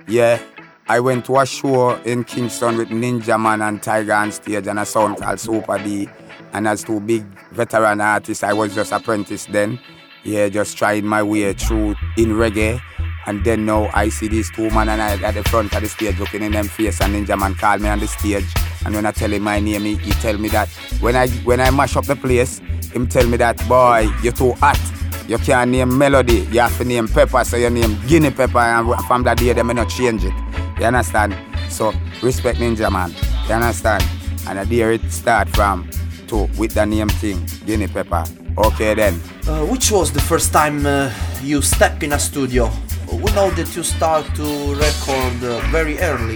yeah, 0.07 0.39
I 0.87 0.99
went 0.99 1.25
to 1.25 1.39
a 1.39 1.45
show 1.45 1.95
in 2.03 2.23
Kingston 2.23 2.77
with 2.77 2.89
Ninjaman 2.89 3.67
and 3.67 3.81
Tiger 3.81 4.13
on 4.13 4.31
stage 4.31 4.67
and 4.67 4.79
a 4.79 4.85
song 4.85 5.15
called 5.15 5.39
Super 5.39 5.77
D. 5.77 6.09
And 6.51 6.67
as 6.67 6.83
two 6.83 6.99
big 6.99 7.23
veteran 7.51 8.01
artists, 8.01 8.43
I 8.43 8.53
was 8.53 8.75
just 8.75 8.91
apprentice 8.91 9.45
then. 9.45 9.79
Yeah, 10.23 10.49
just 10.49 10.77
trying 10.77 11.05
my 11.05 11.23
way 11.23 11.53
through 11.53 11.95
in 12.17 12.29
reggae. 12.29 12.81
And 13.25 13.43
then 13.43 13.65
now 13.65 13.89
I 13.93 14.09
see 14.09 14.27
these 14.27 14.51
two 14.51 14.69
men 14.71 14.89
and 14.89 15.01
I 15.01 15.13
at 15.21 15.35
the 15.35 15.43
front 15.43 15.73
of 15.73 15.81
the 15.81 15.87
stage 15.87 16.19
looking 16.19 16.43
in 16.43 16.51
them 16.51 16.67
face 16.67 16.99
and 17.01 17.15
Ninjaman 17.15 17.57
call 17.57 17.77
me 17.77 17.89
on 17.89 17.99
the 17.99 18.07
stage. 18.07 18.45
And 18.85 18.93
when 18.95 19.05
I 19.05 19.11
tell 19.11 19.31
him 19.31 19.43
my 19.43 19.59
name, 19.59 19.83
he, 19.83 19.95
he 19.95 20.11
tell 20.11 20.37
me 20.37 20.49
that 20.49 20.67
when 20.99 21.15
I 21.15 21.29
when 21.45 21.61
I 21.61 21.69
mash 21.71 21.95
up 21.95 22.05
the 22.05 22.15
place, 22.15 22.59
him 22.91 23.07
tell 23.07 23.25
me 23.27 23.37
that 23.37 23.57
boy, 23.67 24.09
you're 24.21 24.33
too 24.33 24.51
hot. 24.53 24.79
You 25.27 25.37
can't 25.37 25.71
name 25.71 25.97
Melody, 25.97 26.47
you 26.51 26.59
have 26.59 26.77
to 26.77 26.83
name 26.83 27.07
Pepper, 27.07 27.45
so 27.45 27.55
you 27.55 27.69
name 27.69 27.97
Guinea 28.07 28.31
Pepper 28.31 28.59
and 28.59 29.05
from 29.05 29.23
that 29.23 29.37
day 29.37 29.53
they 29.53 29.63
may 29.63 29.73
not 29.73 29.89
change 29.89 30.25
it. 30.25 30.33
You 30.77 30.85
understand? 30.85 31.35
So 31.69 31.93
respect 32.21 32.59
Ninjaman. 32.59 33.13
You 33.47 33.55
understand? 33.55 34.03
And 34.47 34.59
I 34.59 34.65
there 34.65 34.91
it 34.91 35.09
start 35.11 35.47
from 35.49 35.89
to 36.27 36.49
with 36.57 36.73
the 36.73 36.85
name 36.85 37.07
thing, 37.07 37.45
Guinea 37.65 37.87
Pepper. 37.87 38.25
Okay 38.57 38.93
then. 38.93 39.13
Uh, 39.47 39.65
which 39.65 39.91
was 39.91 40.11
the 40.11 40.21
first 40.21 40.51
time 40.51 40.85
uh, 40.85 41.11
you 41.41 41.61
step 41.61 42.03
in 42.03 42.11
a 42.13 42.19
studio? 42.19 42.69
We 43.11 43.31
know 43.33 43.49
that 43.51 43.75
you 43.75 43.83
start 43.83 44.25
to 44.35 44.75
record 44.75 45.43
uh, 45.43 45.59
very 45.71 45.97
early. 45.99 46.35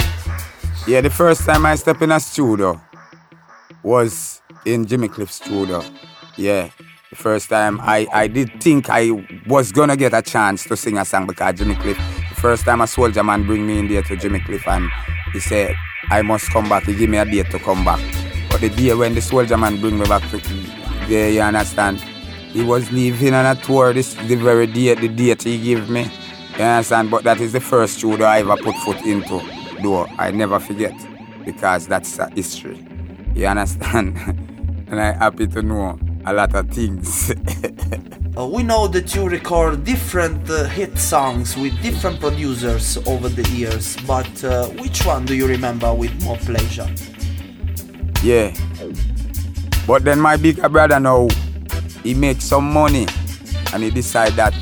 Yeah, 0.88 1.02
the 1.02 1.10
first 1.10 1.46
time 1.46 1.66
I 1.66 1.76
step 1.76 2.02
in 2.02 2.12
a 2.12 2.20
studio 2.20 2.82
was 3.84 4.42
in 4.66 4.86
Jimmy 4.86 5.08
Cliff's 5.08 5.36
studio. 5.36 5.84
Yeah. 6.38 6.70
The 7.10 7.16
first 7.16 7.50
time 7.50 7.80
I, 7.82 8.08
I 8.14 8.28
did 8.28 8.62
think 8.62 8.90
I 8.90 9.12
was 9.48 9.72
gonna 9.72 9.96
get 9.96 10.14
a 10.14 10.22
chance 10.22 10.66
to 10.66 10.76
sing 10.76 10.98
a 10.98 11.06
song 11.06 11.26
because 11.28 11.56
Jimmy 11.56 11.76
Cliff. 11.76 11.98
The 12.30 12.42
first 12.42 12.66
time 12.66 12.82
a 12.82 12.88
soldier 12.88 13.24
man 13.24 13.46
bring 13.46 13.66
me 13.66 13.80
in 13.80 13.88
there 13.88 14.02
to 14.04 14.16
Jimmy 14.16 14.40
Cliff 14.42 14.68
and 14.68 14.90
he 15.34 15.40
said 15.40 15.76
I 16.10 16.22
must 16.22 16.50
come 16.52 16.70
back. 16.70 16.84
He 16.84 16.96
give 16.96 17.10
me 17.10 17.18
a 17.18 17.26
date 17.26 17.50
to 17.52 17.60
come 17.60 17.84
back. 17.84 18.00
But 18.50 18.62
the 18.62 18.70
day 18.70 18.94
when 18.94 19.16
the 19.16 19.22
soldier 19.22 19.58
man 19.58 19.80
bring 19.80 19.98
me 20.00 20.06
back 20.06 20.30
to 20.32 20.38
there, 21.08 21.30
you 21.30 21.42
understand, 21.42 22.00
he 22.52 22.64
was 22.64 22.92
leaving 22.92 23.34
on 23.34 23.46
a 23.46 23.56
tour. 23.62 23.94
This 23.94 24.14
the 24.14 24.36
very 24.36 24.68
date, 24.68 25.00
the 25.00 25.08
date 25.08 25.44
he 25.44 25.58
gave 25.58 25.90
me. 25.90 26.10
You 26.58 26.64
understand? 26.64 27.12
But 27.12 27.24
that 27.24 27.40
is 27.40 27.54
the 27.54 27.60
first 27.60 28.00
studio 28.00 28.26
I 28.26 28.40
ever 28.40 28.58
put 28.58 28.76
foot 28.78 29.06
into. 29.06 29.42
Though 29.82 30.08
I 30.18 30.32
never 30.32 30.60
forget 30.60 30.96
because 31.46 31.88
that's 31.88 32.18
a 32.20 32.30
history. 32.32 32.86
You 33.36 33.46
understand? 33.46 34.18
and 34.88 35.00
I'm 35.00 35.16
happy 35.20 35.48
to 35.48 35.62
know 35.62 36.00
a 36.26 36.34
lot 36.34 36.54
of 36.56 36.70
things. 36.70 37.34
Uh, 38.38 38.46
we 38.46 38.62
know 38.62 38.88
that 38.88 39.16
you 39.16 39.28
record 39.28 39.84
different 39.84 40.48
uh, 40.48 40.66
hit 40.66 40.96
songs 41.00 41.58
with 41.58 41.74
different 41.82 42.20
producers 42.20 42.96
over 43.08 43.30
the 43.30 43.42
years, 43.50 43.98
but 44.06 44.44
uh, 44.44 44.68
which 44.78 45.04
one 45.08 45.26
do 45.26 45.34
you 45.34 45.48
remember 45.48 45.92
with 45.92 46.14
more 46.24 46.38
pleasure? 46.38 46.88
yeah. 48.24 48.54
But 49.88 50.04
then 50.04 50.20
my 50.20 50.38
bigger 50.38 50.70
brother 50.70 51.00
now, 51.00 51.30
he 52.04 52.14
makes 52.14 52.44
some 52.44 52.72
money 52.72 53.08
and 53.74 53.82
he 53.82 53.90
decide 53.90 54.34
that 54.34 54.54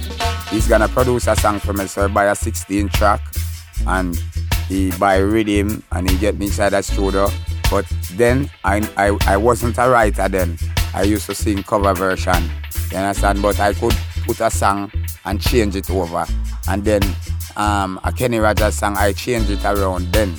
he's 0.49 0.67
gonna 0.67 0.87
produce 0.87 1.27
a 1.27 1.35
song 1.35 1.59
for 1.59 1.73
me. 1.73 1.87
So 1.87 2.07
he 2.07 2.13
buy 2.13 2.25
a 2.25 2.35
16 2.35 2.89
track 2.89 3.21
and 3.87 4.15
he 4.67 4.91
buy 4.97 5.17
rhythm 5.17 5.83
and 5.91 6.09
he 6.09 6.17
get 6.17 6.37
me 6.37 6.47
inside 6.47 6.69
the 6.69 6.81
studio. 6.81 7.29
But 7.69 7.85
then 8.13 8.49
I, 8.63 8.87
I 8.97 9.17
I 9.33 9.37
wasn't 9.37 9.77
a 9.77 9.89
writer 9.89 10.29
then. 10.29 10.57
I 10.93 11.03
used 11.03 11.25
to 11.27 11.35
sing 11.35 11.63
cover 11.63 11.93
version. 11.93 12.43
You 12.91 12.97
understand? 12.97 13.41
But 13.41 13.59
I 13.59 13.73
could 13.73 13.95
put 14.25 14.39
a 14.39 14.49
song 14.49 14.91
and 15.25 15.41
change 15.41 15.75
it 15.75 15.89
over. 15.89 16.25
And 16.69 16.83
then 16.83 17.01
um, 17.57 17.99
a 18.03 18.11
Kenny 18.11 18.37
Rogers 18.39 18.75
song, 18.75 18.95
I 18.97 19.13
change 19.13 19.49
it 19.49 19.63
around. 19.65 20.11
Then 20.13 20.33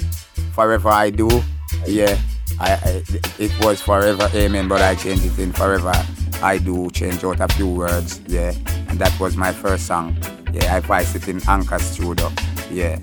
Forever 0.55 0.89
I 0.89 1.11
Do, 1.11 1.29
yeah, 1.87 2.19
I, 2.59 2.73
I 2.73 3.03
it 3.39 3.53
was 3.61 3.83
Forever 3.83 4.31
Amen, 4.35 4.69
but 4.69 4.81
I 4.81 4.95
changed 4.95 5.27
it 5.27 5.39
in 5.39 5.53
Forever 5.53 5.93
I 6.43 6.59
Do, 6.59 6.91
change 6.91 7.25
out 7.25 7.41
a 7.41 7.49
few 7.49 7.69
words, 7.69 8.21
yeah. 8.27 8.53
And 8.89 8.99
that 8.99 9.19
was 9.19 9.37
my 9.37 9.53
first 9.53 9.87
song. 9.87 10.17
Yeah, 10.53 10.77
I 10.77 10.81
voiced 10.81 11.17
it 11.17 11.29
in 11.29 11.41
Anchor 11.49 11.79
Studio, 11.79 12.31
yeah. 12.71 12.99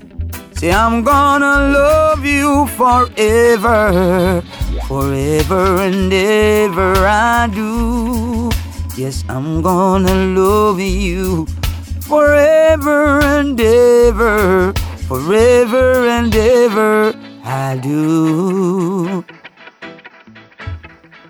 Say 0.52 0.72
I'm 0.72 1.02
gonna 1.02 1.72
love 1.72 2.24
you 2.24 2.66
forever, 2.68 4.42
forever 4.86 5.78
and 5.80 6.12
ever 6.12 6.94
I 6.96 7.48
do. 7.52 8.50
Yes, 8.96 9.24
I'm 9.28 9.62
gonna 9.62 10.14
love 10.14 10.78
you 10.80 11.46
forever 12.00 13.20
and 13.20 13.60
ever, 13.60 14.72
forever 15.08 16.06
and 16.06 16.34
ever 16.34 17.14
I 17.44 17.76
do. 17.82 19.24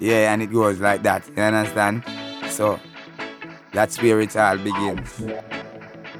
Yeah, 0.01 0.33
and 0.33 0.43
it 0.43 0.53
goes 0.53 0.81
like 0.81 1.03
that. 1.03 1.29
You 1.37 1.43
understand? 1.43 2.05
So 2.51 2.81
that's 3.73 4.01
where 4.01 4.21
it 4.21 4.37
all 4.37 4.59
begins. 4.59 5.13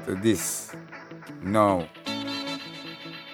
So 0.05 0.15
this. 0.15 0.75
No. 1.41 1.87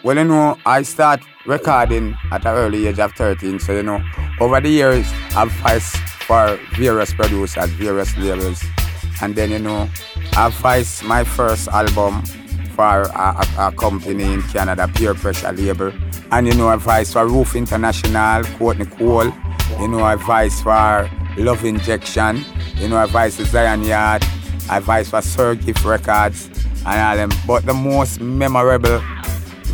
Well, 0.04 0.18
you 0.18 0.24
know, 0.24 0.58
I 0.66 0.82
start 0.82 1.22
recording 1.46 2.16
at 2.32 2.46
an 2.46 2.56
early 2.56 2.88
age 2.88 3.00
of 3.00 3.14
13. 3.14 3.60
So, 3.60 3.74
you 3.74 3.84
know, 3.84 4.02
over 4.40 4.60
the 4.60 4.70
years, 4.70 5.08
I've 5.36 5.52
faced 5.52 5.96
for 6.26 6.60
various 6.76 7.14
producers, 7.14 7.70
various 7.72 8.16
labels. 8.18 8.64
And 9.22 9.36
then, 9.36 9.52
you 9.52 9.60
know, 9.60 9.90
I've 10.34 10.56
faced 10.56 11.04
my 11.04 11.24
first 11.24 11.68
album 11.68 12.24
for 12.76 13.02
a, 13.02 13.46
a, 13.60 13.68
a 13.68 13.72
company 13.74 14.24
in 14.24 14.42
Canada, 14.44 14.88
Peer 14.88 15.14
Pressure 15.14 15.52
label. 15.52 15.92
And, 16.32 16.48
you 16.48 16.56
know, 16.56 16.70
I've 16.70 16.84
for 16.84 17.28
Roof 17.28 17.56
International, 17.56 18.44
Courtney 18.58 18.86
Cole. 18.86 19.32
You 19.80 19.88
know, 19.88 20.04
I've 20.04 20.22
faced 20.24 20.64
for 20.64 21.10
Love 21.38 21.66
Injection. 21.66 22.44
You 22.76 22.88
know, 22.88 22.98
I've 22.98 23.12
faced 23.12 23.38
for 23.38 23.46
Zion 23.46 23.84
Yard. 23.84 24.24
I've 24.70 24.86
faced 24.86 25.12
for 25.12 25.56
Gift 25.56 25.84
Records 25.84 26.50
and 26.86 26.88
all 26.88 27.16
them. 27.16 27.32
But 27.48 27.66
the 27.66 27.74
most 27.74 28.20
memorable 28.20 29.02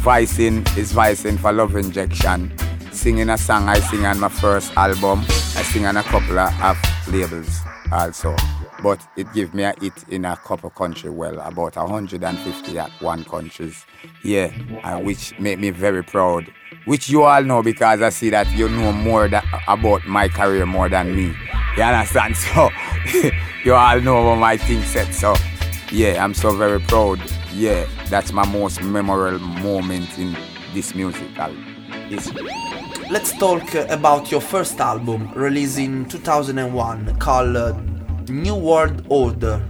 voicing 0.02 0.66
is 0.78 0.92
voicing 0.92 1.38
for 1.38 1.52
Love 1.52 1.76
Injection. 1.76 2.54
Singing 2.92 3.30
a 3.30 3.38
song 3.38 3.70
I 3.70 3.80
sing 3.80 4.06
on 4.06 4.20
my 4.20 4.30
first 4.30 4.76
album. 4.76 5.20
I 5.20 5.64
sing 5.64 5.86
on 5.86 5.98
a 5.98 6.04
couple 6.04 6.40
of, 6.40 6.62
of 6.62 6.78
labels 7.14 7.60
also. 7.92 8.36
But 8.84 9.06
it 9.16 9.32
give 9.34 9.54
me 9.54 9.64
a 9.64 9.74
hit 9.80 9.94
in 10.10 10.26
a 10.26 10.38
couple 10.38 10.70
country, 10.70 11.10
well, 11.10 11.40
about 11.40 11.76
150 11.76 12.80
at 12.80 12.92
one 13.02 13.24
countries. 13.24 13.86
Yeah, 14.24 14.52
and 14.84 15.06
which 15.06 15.38
make 15.40 15.60
me 15.60 15.72
very 15.72 16.04
proud. 16.04 16.52
Which 16.88 17.10
you 17.10 17.24
all 17.24 17.44
know 17.44 17.62
because 17.62 18.02
I 18.02 18.08
see 18.08 18.30
that 18.30 18.50
you 18.54 18.70
know 18.70 18.94
more 18.94 19.28
that, 19.28 19.44
about 19.68 20.08
my 20.08 20.30
career 20.30 20.66
more 20.66 20.88
than 20.88 21.14
me. 21.14 21.36
You 21.76 21.84
understand? 21.84 22.36
So 22.54 22.70
you 23.66 23.74
all 23.74 24.00
know 24.00 24.22
about 24.22 24.40
my 24.40 24.56
thing 24.56 24.82
said. 24.84 25.14
So 25.14 25.36
yeah, 25.92 26.24
I'm 26.24 26.34
so 26.34 26.56
very 26.56 26.80
proud. 26.80 27.20
Yeah, 27.54 27.86
that's 28.10 28.32
my 28.32 28.48
most 28.48 28.82
memorable 28.82 29.40
moment 29.40 30.18
in 30.18 30.38
this 30.74 30.96
musical. 30.96 31.54
Let's 33.10 33.38
talk 33.38 33.76
uh, 33.76 33.86
about 33.90 34.32
your 34.32 34.40
first 34.40 34.80
album 34.80 35.30
released 35.34 35.80
in 35.80 36.06
2001 36.06 37.18
called 37.18 37.58
uh, 37.58 37.74
New 38.30 38.56
World 38.56 39.06
Order. 39.10 39.62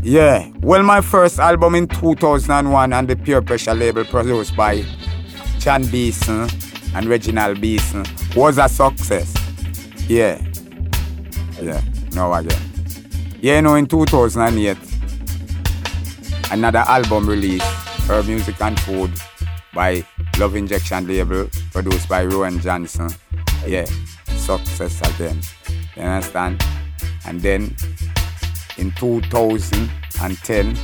Yeah, 0.00 0.50
well, 0.60 0.82
my 0.82 1.02
first 1.02 1.38
album 1.38 1.74
in 1.74 1.88
2001 1.88 2.92
on 2.94 3.06
the 3.06 3.16
Pure 3.16 3.42
Pressure 3.42 3.74
label 3.74 4.04
produced 4.06 4.56
by 4.56 4.82
Chan 5.64 5.86
Beeson 5.86 6.46
and 6.94 7.06
Reginald 7.06 7.58
Beeson 7.58 8.04
was 8.36 8.58
a 8.58 8.68
success. 8.68 9.32
Yeah, 10.06 10.38
yeah, 11.58 11.80
no 12.14 12.34
again. 12.34 12.60
Yeah, 13.40 13.56
you 13.56 13.62
know, 13.62 13.74
in 13.76 13.86
2008, 13.86 14.76
another 16.50 16.80
album 16.80 17.26
released, 17.26 17.64
Herbs 18.10 18.28
Music 18.28 18.60
and 18.60 18.78
Food 18.80 19.10
by 19.72 20.04
Love 20.38 20.54
Injection 20.54 21.08
label 21.08 21.48
produced 21.72 22.10
by 22.10 22.26
Rowan 22.26 22.60
Johnson. 22.60 23.08
Yeah, 23.66 23.86
success 24.36 25.00
again. 25.14 25.40
You 25.96 26.02
understand? 26.02 26.62
And 27.24 27.40
then 27.40 27.74
in 28.76 28.92
2010, 28.92 30.76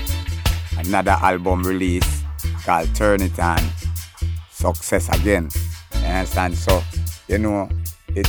another 0.79 1.19
album 1.21 1.65
release 1.65 2.23
called 2.65 2.95
Turn 2.95 3.21
It 3.21 3.39
On. 3.39 3.61
Success 4.65 5.09
again. 5.09 5.49
You 6.03 6.07
understand? 6.07 6.55
So, 6.55 6.83
you 7.29 7.39
know, 7.39 7.69
it 8.15 8.29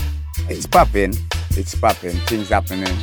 it's 0.50 0.66
popping. 0.66 1.14
It's 1.52 1.76
popping. 1.76 2.16
Things 2.30 2.50
happening. 2.50 2.96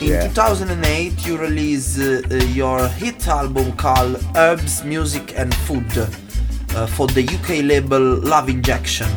In 0.00 0.08
Yeah. 0.08 0.28
2008, 0.28 1.26
you 1.26 1.36
release 1.36 1.98
uh, 1.98 2.22
uh, 2.30 2.34
your 2.60 2.88
hit 2.88 3.28
album 3.28 3.72
called 3.76 4.24
Herbs, 4.34 4.84
Music 4.84 5.34
and 5.38 5.54
Food 5.66 5.86
uh, 5.98 6.86
for 6.86 7.06
the 7.08 7.22
UK 7.24 7.62
label 7.62 8.00
Love 8.20 8.48
Injection. 8.48 9.08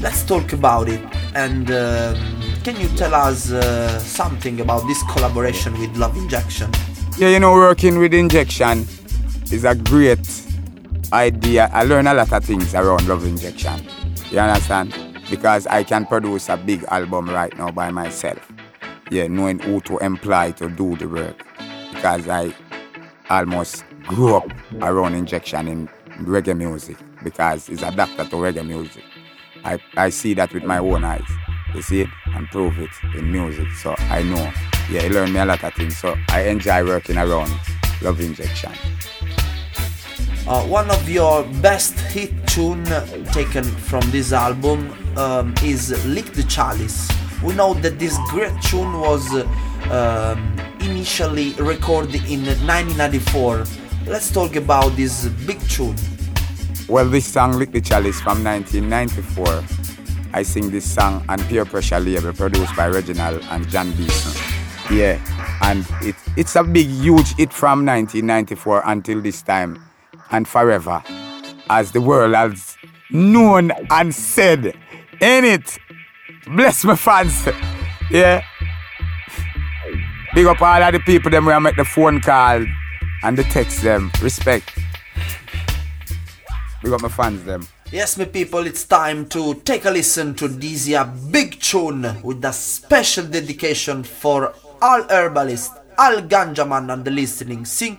Let's 0.00 0.22
talk 0.24 0.52
about 0.52 0.88
it. 0.88 1.00
And 1.34 1.70
um, 1.70 2.16
can 2.62 2.80
you 2.80 2.88
tell 2.96 3.14
us 3.14 3.50
uh, 3.50 3.98
something 3.98 4.60
about 4.60 4.86
this 4.86 5.02
collaboration 5.12 5.72
with 5.80 5.96
Love 5.96 6.16
Injection? 6.16 6.70
Yeah, 7.18 7.28
you 7.30 7.40
know, 7.40 7.52
working 7.52 7.98
with 7.98 8.14
injection 8.14 8.86
is 9.50 9.64
a 9.64 9.74
great 9.74 10.24
idea. 11.12 11.70
I 11.72 11.84
learn 11.84 12.06
a 12.06 12.14
lot 12.14 12.32
of 12.32 12.44
things 12.44 12.74
around 12.74 13.06
love 13.08 13.24
injection. 13.24 13.86
You 14.30 14.40
understand? 14.40 14.94
Because 15.30 15.66
I 15.66 15.82
can 15.82 16.06
produce 16.06 16.48
a 16.48 16.56
big 16.56 16.84
album 16.84 17.28
right 17.28 17.56
now 17.56 17.70
by 17.70 17.90
myself. 17.90 18.52
Yeah, 19.10 19.26
knowing 19.28 19.58
who 19.58 19.80
to 19.82 19.98
employ 19.98 20.52
to 20.52 20.68
do 20.68 20.96
the 20.96 21.08
work. 21.08 21.46
Because 21.92 22.28
I 22.28 22.54
almost 23.30 23.84
grew 24.04 24.36
up 24.36 24.48
around 24.82 25.14
injection 25.14 25.68
in 25.68 25.88
reggae 26.20 26.56
music 26.56 26.96
because 27.22 27.68
it's 27.68 27.82
adapted 27.82 28.30
to 28.30 28.36
reggae 28.36 28.66
music. 28.66 29.02
I, 29.64 29.78
I 29.96 30.10
see 30.10 30.34
that 30.34 30.52
with 30.52 30.64
my 30.64 30.78
own 30.78 31.04
eyes. 31.04 31.28
You 31.74 31.82
see 31.82 32.00
it 32.02 32.08
and 32.26 32.46
prove 32.48 32.78
it 32.78 32.90
in 33.16 33.32
music. 33.32 33.68
So 33.72 33.94
I 33.98 34.22
know. 34.22 34.52
Yeah, 34.90 35.02
it 35.02 35.12
learned 35.12 35.34
me 35.34 35.40
a 35.40 35.44
lot 35.44 35.64
of 35.64 35.74
things. 35.74 35.96
So 35.98 36.16
I 36.28 36.42
enjoy 36.42 36.84
working 36.84 37.18
around 37.18 37.52
Love 38.02 38.20
Injection. 38.20 38.72
Uh, 40.48 40.62
one 40.68 40.88
of 40.92 41.08
your 41.08 41.42
best 41.60 41.98
hit 41.98 42.30
tune 42.46 42.84
taken 43.32 43.64
from 43.64 44.00
this 44.12 44.32
album 44.32 44.94
um, 45.16 45.52
is 45.64 45.90
Lick 46.06 46.26
the 46.34 46.44
Chalice. 46.44 47.10
We 47.42 47.52
know 47.54 47.74
that 47.74 47.98
this 47.98 48.16
great 48.28 48.52
tune 48.62 49.00
was 49.00 49.28
uh, 49.34 50.36
initially 50.78 51.54
recorded 51.54 52.22
in 52.30 52.46
1994. 52.46 53.64
Let's 54.06 54.30
talk 54.30 54.54
about 54.54 54.94
this 54.94 55.26
big 55.48 55.60
tune. 55.68 55.96
Well, 56.88 57.10
this 57.10 57.26
song, 57.26 57.54
Lick 57.54 57.72
the 57.72 57.80
Chalice 57.80 58.20
from 58.20 58.44
1994. 58.44 59.64
I 60.32 60.44
sing 60.44 60.70
this 60.70 60.88
song 60.88 61.24
on 61.28 61.40
Peer 61.48 61.64
Pressure 61.64 61.98
label 61.98 62.32
produced 62.32 62.76
by 62.76 62.86
Reginald 62.86 63.42
and 63.50 63.68
John 63.68 63.90
Beeson. 63.94 64.40
Yeah, 64.96 65.18
and 65.62 65.84
it, 66.02 66.14
it's 66.36 66.54
a 66.54 66.62
big, 66.62 66.86
huge 66.86 67.34
hit 67.34 67.52
from 67.52 67.84
1994 67.84 68.82
until 68.84 69.20
this 69.20 69.42
time 69.42 69.82
and 70.30 70.46
forever. 70.46 71.02
As 71.68 71.92
the 71.92 72.00
world 72.00 72.34
has 72.34 72.76
known 73.10 73.72
and 73.90 74.14
said 74.14 74.74
Ain't 75.20 75.46
it. 75.46 75.78
Bless 76.46 76.84
my 76.84 76.94
fans. 76.94 77.48
Yeah. 78.10 78.44
Big 80.34 80.46
up 80.46 80.60
all 80.60 80.82
of 80.82 80.92
the 80.92 81.00
people 81.00 81.30
them 81.30 81.46
where 81.46 81.56
I 81.56 81.58
make 81.58 81.76
the 81.76 81.84
phone 81.84 82.20
call 82.20 82.64
and 83.22 83.38
the 83.38 83.44
text 83.44 83.82
them. 83.82 84.10
Respect. 84.20 84.78
Big 86.82 86.92
up 86.92 87.00
my 87.00 87.08
fans 87.08 87.44
them. 87.44 87.66
Yes, 87.90 88.18
my 88.18 88.26
people, 88.26 88.66
it's 88.66 88.84
time 88.84 89.26
to 89.28 89.54
take 89.54 89.86
a 89.86 89.90
listen 89.90 90.34
to 90.34 90.48
this 90.48 90.88
big 91.30 91.58
tune 91.60 92.20
with 92.22 92.44
a 92.44 92.52
special 92.52 93.24
dedication 93.24 94.02
for 94.02 94.52
all 94.82 95.02
herbalists, 95.08 95.74
all 95.96 96.20
ganja 96.20 96.68
man 96.68 96.90
and 96.90 97.04
the 97.04 97.10
listening. 97.10 97.64
Sing 97.64 97.98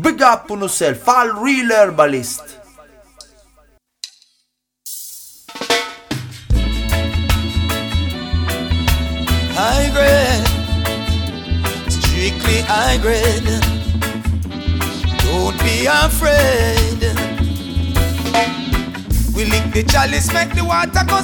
big 0.00 0.20
up 0.22 0.50
on 0.50 0.60
yourself, 0.60 1.08
all 1.08 1.42
real 1.42 1.70
herbalists. 1.70 2.58
high 9.56 9.88
grade, 9.94 10.46
strictly 11.88 12.60
high 12.66 12.98
grade. 12.98 13.60
Don't 15.22 15.56
be 15.62 15.86
afraid. 15.86 17.00
We 19.34 19.44
lick 19.46 19.72
the 19.72 19.84
chalice, 19.88 20.32
make 20.32 20.54
the 20.54 20.64
water 20.64 21.04
go. 21.06 21.18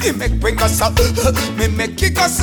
He 0.00 0.12
make 0.12 0.40
bring 0.40 0.62
us 0.62 0.80
up, 0.80 0.98
me 1.58 1.68
make 1.68 1.96
kick 1.96 2.18
us. 2.18 2.40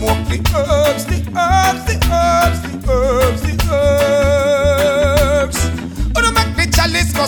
Smoke 0.00 0.28
the 0.28 0.40
herbs, 0.56 1.04
the 1.04 1.20
herbs, 1.36 1.84
the 1.84 1.96
herbs, 2.10 2.60
the 2.64 2.72
herbs, 2.90 3.42
the 3.42 3.52
herbs. 3.70 5.58
Oh, 6.16 6.20
no, 6.22 6.32
make 6.32 6.56
the 6.56 6.64
chalice 6.72 7.12
go 7.12 7.24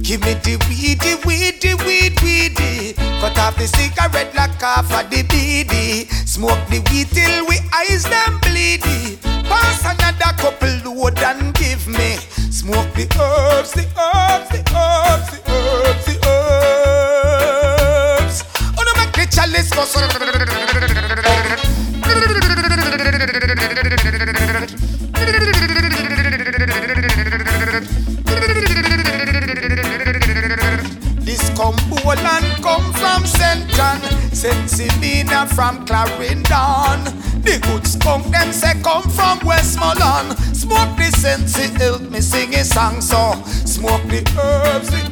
Give 0.00 0.20
me 0.20 0.34
the 0.34 0.54
weedy, 0.68 1.16
weedy, 1.26 1.74
weed, 1.84 2.14
weedy. 2.22 2.94
Cut 3.18 3.36
off 3.40 3.56
the 3.56 3.66
cigarette 3.66 4.32
like 4.36 4.62
off 4.62 4.92
of 4.92 5.10
the 5.10 5.24
beady. 5.24 6.06
Smoke 6.24 6.64
the 6.70 6.78
weed 6.92 7.08
till 7.08 7.46
we 7.48 7.58
eyes 7.74 8.04
them 8.04 8.38
bleedy. 8.42 9.18
Pass 9.48 9.82
another 9.82 10.36
couple 10.38 10.94
load 10.94 11.18
and 11.18 11.52
give 11.52 11.88
me. 11.88 12.35
Smoke 12.66 12.92
the 12.94 13.06
herbs, 13.22 13.70
the 13.78 13.86
herbs, 13.94 14.48
the 14.50 14.58
herbs, 14.74 15.30
the 15.30 15.38
herbs, 15.52 16.04
the 16.04 16.14
herbs. 16.26 17.56
Oh, 18.76 18.82
no, 18.82 18.90
make 18.98 19.14
the 19.14 19.24
chalice 19.30 19.70
go. 19.70 19.84
This 31.20 31.42
Cumberland 31.54 32.50
come 32.64 32.92
from 32.94 33.24
St. 33.26 33.68
John, 33.74 34.00
St. 34.32 34.68
Sabina 34.68 35.46
from 35.46 35.86
Clarendon. 35.86 37.04
The 37.46 37.60
good 37.62 37.86
skunk 37.86 38.26
them 38.32 38.52
say 38.52 38.74
come 38.82 39.08
from 39.10 39.38
Westmoreland. 39.46 40.36
Smoke 40.52 40.96
the 40.96 41.12
Sensi 41.16 41.68
song 42.76 43.00
so. 43.00 43.32
Smoke 43.64 44.02
the 44.08 44.20
herbs, 44.38 45.05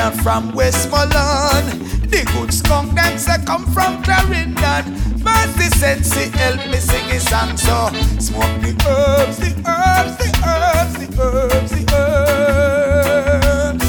Sensibina 0.00 0.22
from 0.22 0.52
Westmoreland. 0.52 1.82
The 2.10 2.24
good 2.32 2.52
skunk 2.52 2.94
them 2.94 3.18
say 3.18 3.36
come 3.44 3.66
from 3.66 4.02
Clarendon. 4.02 4.96
Mercy 5.22 5.68
Sensi 5.78 6.30
help 6.38 6.66
me 6.66 6.78
sing 6.78 7.10
a 7.10 7.20
song 7.20 7.56
so. 7.56 7.90
Smoke 8.18 8.60
the 8.62 8.74
herbs, 8.88 9.38
the 9.38 9.50
herbs, 9.66 10.16
the 10.16 10.28
herbs, 10.46 10.94
the 10.98 11.06
herbs, 11.22 11.70
the 11.70 11.82
herbs. 11.94 13.84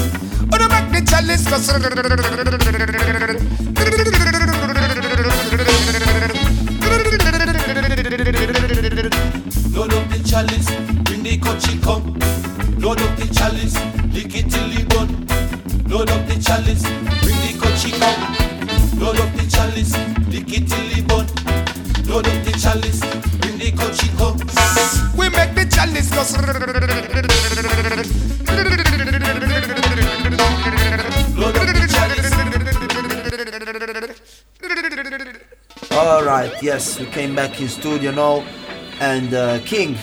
Oh, 0.52 0.56
no 0.58 0.68
make 0.68 0.90
the 0.92 1.00
chalice. 1.10 1.42
Chalice, 16.52 16.82
bring 17.22 17.40
the 17.46 17.52
coachy 17.58 17.90
come. 17.92 18.22
Load 19.00 19.18
up 19.20 19.32
the 19.36 19.44
chalice, 19.48 19.92
lick 20.28 20.52
it 20.52 20.68
till 20.68 20.98
it 20.98 21.06
done. 21.08 21.26
Load 22.04 22.26
up 22.28 22.44
the 22.44 22.52
chalice, 22.60 23.00
bring 23.40 23.56
the 23.56 23.72
coachy 23.72 24.08
come. 24.20 24.36
We 25.16 25.30
make 25.30 25.54
the 25.56 25.64
chalice 25.72 26.10
go. 26.12 26.22
Load 31.40 31.56
up 31.56 31.68
the 31.72 31.86
chalice. 31.88 32.30
All 35.90 36.22
right, 36.22 36.52
yes, 36.62 37.00
we 37.00 37.06
came 37.06 37.34
back 37.34 37.60
in 37.62 37.68
studio 37.68 38.10
now, 38.10 38.44
and 39.00 39.32
uh, 39.32 39.58
King, 39.64 39.96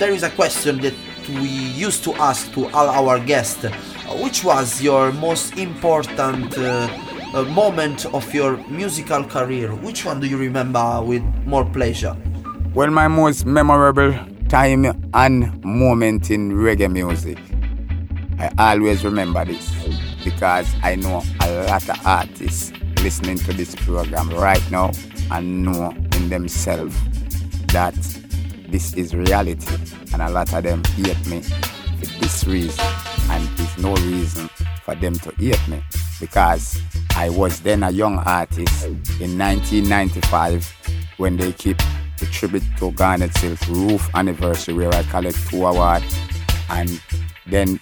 there 0.00 0.10
is 0.10 0.24
a 0.24 0.30
question 0.30 0.80
that 0.80 0.94
we 1.28 1.46
used 1.46 2.02
to 2.02 2.12
ask 2.14 2.52
to 2.54 2.66
all 2.70 2.88
our 2.88 3.20
guests. 3.20 3.64
Which 4.32 4.44
was 4.44 4.80
your 4.80 5.12
most 5.12 5.58
important 5.58 6.56
uh, 6.56 6.88
uh, 7.34 7.42
moment 7.50 8.06
of 8.14 8.32
your 8.32 8.56
musical 8.66 9.22
career? 9.24 9.74
Which 9.74 10.06
one 10.06 10.20
do 10.20 10.26
you 10.26 10.38
remember 10.38 11.02
with 11.02 11.22
more 11.44 11.66
pleasure? 11.66 12.16
Well, 12.72 12.90
my 12.90 13.08
most 13.08 13.44
memorable 13.44 14.18
time 14.48 14.86
and 15.12 15.62
moment 15.62 16.30
in 16.30 16.52
reggae 16.52 16.90
music, 16.90 17.36
I 18.38 18.50
always 18.56 19.04
remember 19.04 19.44
this 19.44 19.70
because 20.24 20.66
I 20.82 20.94
know 20.94 21.22
a 21.42 21.64
lot 21.66 21.86
of 21.90 22.06
artists 22.06 22.72
listening 23.02 23.36
to 23.40 23.52
this 23.52 23.74
program 23.74 24.30
right 24.30 24.64
now 24.70 24.92
and 25.30 25.62
know 25.62 25.90
in 26.16 26.30
themselves 26.30 26.96
that 27.74 27.94
this 28.70 28.94
is 28.94 29.14
reality, 29.14 29.76
and 30.14 30.22
a 30.22 30.30
lot 30.30 30.54
of 30.54 30.62
them 30.62 30.82
hate 30.96 31.26
me 31.26 31.42
for 31.42 32.06
this 32.22 32.44
reason, 32.46 32.82
no 33.82 33.94
reason 33.96 34.48
for 34.84 34.94
them 34.94 35.14
to 35.14 35.30
hate 35.36 35.68
me 35.68 35.82
because 36.20 36.80
I 37.16 37.28
was 37.28 37.60
then 37.60 37.82
a 37.82 37.90
young 37.90 38.18
artist 38.18 38.84
in 38.84 39.38
1995 39.38 40.72
when 41.18 41.36
they 41.36 41.52
keep 41.52 41.78
the 42.18 42.26
tribute 42.26 42.62
to 42.78 42.92
Garnett 42.92 43.34
Silk 43.36 43.60
Roof 43.68 44.08
anniversary 44.14 44.74
where 44.74 44.94
I 44.94 45.02
collect 45.04 45.36
two 45.48 45.66
awards 45.66 46.16
and 46.70 47.00
then 47.46 47.80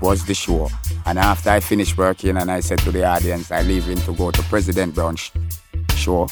was 0.00 0.24
the 0.26 0.34
show. 0.34 0.68
And 1.06 1.18
after 1.18 1.50
I 1.50 1.60
finished 1.60 1.96
working 1.96 2.36
and 2.36 2.50
I 2.50 2.60
said 2.60 2.78
to 2.80 2.90
the 2.90 3.04
audience, 3.04 3.50
I 3.50 3.62
leaving 3.62 3.98
to 3.98 4.12
go 4.14 4.30
to 4.30 4.42
President 4.44 4.94
Brown 4.94 5.16
sh- 5.16 5.30
show. 5.94 6.28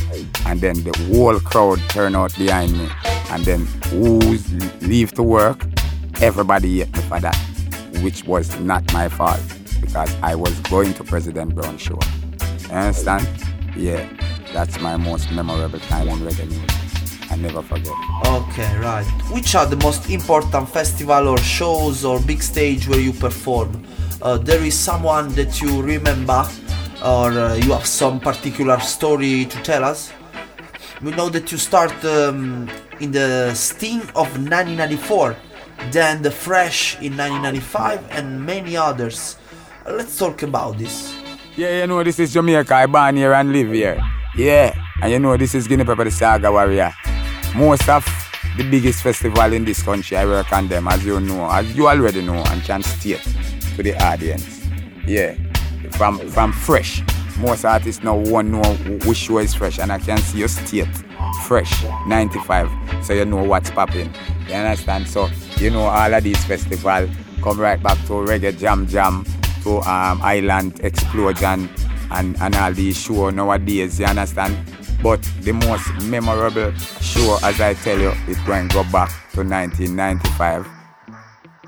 And 0.47 0.61
then 0.61 0.83
the 0.83 0.93
whole 1.11 1.39
crowd 1.41 1.79
turn 1.89 2.15
out 2.17 2.37
behind 2.37 2.77
me. 2.77 2.89
And 3.31 3.45
then 3.45 3.67
who 3.87 4.19
leave 4.81 5.13
to 5.15 5.23
work, 5.23 5.65
everybody 6.21 6.79
hate 6.79 6.95
me 6.95 7.03
for 7.03 7.21
that, 7.21 7.39
which 8.03 8.25
was 8.25 8.59
not 8.61 8.93
my 8.93 9.09
fault 9.09 9.41
because 9.81 10.15
I 10.23 10.35
was 10.35 10.59
going 10.61 10.93
to 10.95 11.05
President 11.05 11.55
Brown 11.55 11.79
show. 11.79 11.99
You 12.69 12.75
understand? 12.75 13.29
Yeah, 13.77 14.09
that's 14.53 14.81
my 14.81 14.97
most 14.97 15.31
memorable 15.31 15.79
time 15.81 16.09
in 16.09 16.19
reggae 16.19 16.49
music. 16.49 17.31
I 17.31 17.37
never 17.37 17.63
forget. 17.63 17.95
Okay, 18.27 18.77
right. 18.79 19.07
Which 19.33 19.55
are 19.55 19.65
the 19.65 19.77
most 19.77 20.11
important 20.11 20.69
festival 20.69 21.29
or 21.29 21.39
shows 21.39 22.05
or 22.05 22.21
big 22.21 22.43
stage 22.43 22.87
where 22.89 23.01
you 23.01 23.13
perform? 23.13 23.85
Uh, 24.21 24.37
there 24.37 24.63
is 24.63 24.79
someone 24.79 25.33
that 25.35 25.61
you 25.63 25.81
remember 25.81 26.47
or 27.03 27.31
uh, 27.31 27.55
you 27.55 27.73
have 27.73 27.87
some 27.87 28.21
particular 28.21 28.79
story 28.81 29.47
to 29.47 29.63
tell 29.63 29.85
us? 29.85 30.13
We 31.03 31.11
know 31.13 31.29
that 31.31 31.51
you 31.51 31.59
start 31.59 31.93
um, 32.05 32.69
in 33.01 33.11
the 33.11 33.55
Sting 33.55 34.03
of 34.15 34.29
1994, 34.39 35.37
then 35.91 36.23
the 36.23 36.31
Fresh 36.31 36.97
in 37.01 37.17
1995, 37.17 38.07
and 38.11 38.45
many 38.45 38.77
others. 38.77 39.37
Let's 39.87 40.17
talk 40.17 40.43
about 40.43 40.79
this. 40.79 41.15
Yeah, 41.57 41.81
you 41.81 41.87
know, 41.87 42.03
this 42.03 42.19
is 42.19 42.33
Jamaica. 42.33 42.75
I 42.75 42.87
born 42.87 43.17
here 43.17 43.33
and 43.33 43.53
live 43.53 43.73
here. 43.73 44.01
Yeah, 44.37 44.75
and 45.03 45.13
you 45.13 45.19
know, 45.19 45.37
this 45.37 45.55
is 45.55 45.67
Guinea 45.67 45.85
Pepper, 45.85 46.05
the 46.05 46.11
Saga 46.11 46.51
Warrior. 46.51 46.93
Most 47.55 47.89
of 47.89 48.07
the 48.57 48.69
biggest 48.71 49.03
festival 49.03 49.53
in 49.53 49.65
this 49.65 49.83
country, 49.83 50.17
I 50.17 50.25
work 50.25 50.53
on 50.53 50.69
them, 50.69 50.89
as 50.89 51.05
you 51.05 51.21
know, 51.21 51.51
as 51.51 51.75
you 51.77 51.89
already 51.89 52.23
know, 52.23 52.43
and 52.47 52.63
can 52.63 52.83
state 52.83 53.23
to 53.77 53.83
the 53.83 53.95
audience. 54.03 54.67
Yeah, 55.07 55.35
from 55.91 56.19
from 56.31 56.53
fresh. 56.53 57.03
Most 57.43 57.65
artists 57.65 58.05
now 58.05 58.15
won't 58.17 58.49
know 58.49 58.63
which 59.05 59.19
show 59.19 59.39
is 59.39 59.53
fresh, 59.53 59.81
and 59.81 59.91
I 59.91 59.99
can 59.99 60.19
see 60.19 60.39
your 60.39 60.49
state 60.49 60.87
fresh 61.45 61.85
95, 62.07 62.71
so 63.05 63.15
you 63.15 63.25
know 63.25 63.43
what's 63.43 63.69
popping. 63.69 64.15
You 64.47 64.55
understand? 64.55 65.09
So 65.09 65.29
you 65.57 65.71
know 65.71 65.83
all 65.83 66.15
of 66.15 66.23
these 66.23 66.43
festival 66.45 67.09
come 67.43 67.59
right 67.59 67.83
back 67.83 67.99
to 68.07 68.13
reggae 68.13 68.57
jam 68.57 68.87
jam, 68.87 69.27
to 69.65 69.81
um, 69.81 70.23
island 70.23 70.79
explosion, 70.85 71.69
and 72.13 72.41
and 72.41 72.55
all 72.55 72.73
these 72.73 72.97
show 72.97 73.31
nowadays. 73.31 73.99
You 73.99 74.07
understand? 74.07 74.57
But 75.03 75.21
the 75.41 75.51
most 75.51 75.93
memorable 76.05 76.73
show, 77.01 77.39
as 77.43 77.61
I 77.61 77.75
tell 77.75 77.99
you, 77.99 78.13
is 78.29 78.39
going 78.43 78.69
to 78.69 78.75
go 78.75 78.85
back 78.85 79.11
to 79.33 79.43
1995 79.43 80.69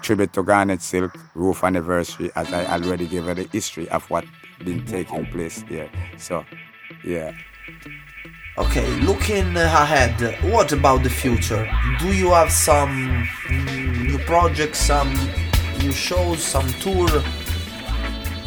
tribute 0.04 0.34
to 0.34 0.42
Garnett 0.42 0.82
Silk 0.82 1.16
Roof 1.34 1.64
Anniversary, 1.64 2.30
as 2.36 2.52
I 2.52 2.66
already 2.66 3.06
gave 3.08 3.26
you 3.26 3.34
the 3.34 3.48
history 3.50 3.88
of 3.88 4.08
what 4.10 4.24
been 4.64 4.84
taking 4.84 5.26
place 5.26 5.62
there. 5.68 5.90
So, 6.16 6.44
yeah. 7.04 7.32
Okay, 8.56 8.88
looking 9.00 9.56
ahead, 9.56 10.38
what 10.52 10.72
about 10.72 11.02
the 11.02 11.10
future? 11.10 11.68
Do 11.98 12.12
you 12.12 12.30
have 12.30 12.52
some 12.52 13.26
new 14.04 14.18
projects, 14.18 14.78
some 14.78 15.12
new 15.80 15.92
shows, 15.92 16.42
some 16.42 16.68
tour? 16.80 17.08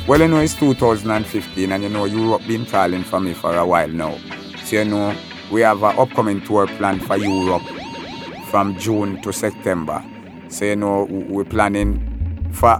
Well, 0.07 0.21
you 0.21 0.29
know, 0.29 0.39
it's 0.39 0.55
2015, 0.55 1.71
and 1.71 1.83
you 1.83 1.89
know, 1.89 2.05
Europe 2.05 2.47
been 2.47 2.65
calling 2.65 3.03
for 3.03 3.19
me 3.19 3.33
for 3.33 3.53
a 3.55 3.65
while 3.65 3.89
now. 3.89 4.17
So, 4.63 4.77
you 4.77 4.85
know, 4.85 5.13
we 5.51 5.61
have 5.61 5.83
an 5.83 5.99
upcoming 5.99 6.39
tour 6.41 6.67
planned 6.67 7.05
for 7.05 7.17
Europe 7.17 7.63
from 8.49 8.77
June 8.77 9.21
to 9.23 9.33
September. 9.33 10.01
So, 10.47 10.63
you 10.63 10.77
know, 10.77 11.03
we're 11.09 11.43
planning 11.43 12.49
for 12.53 12.79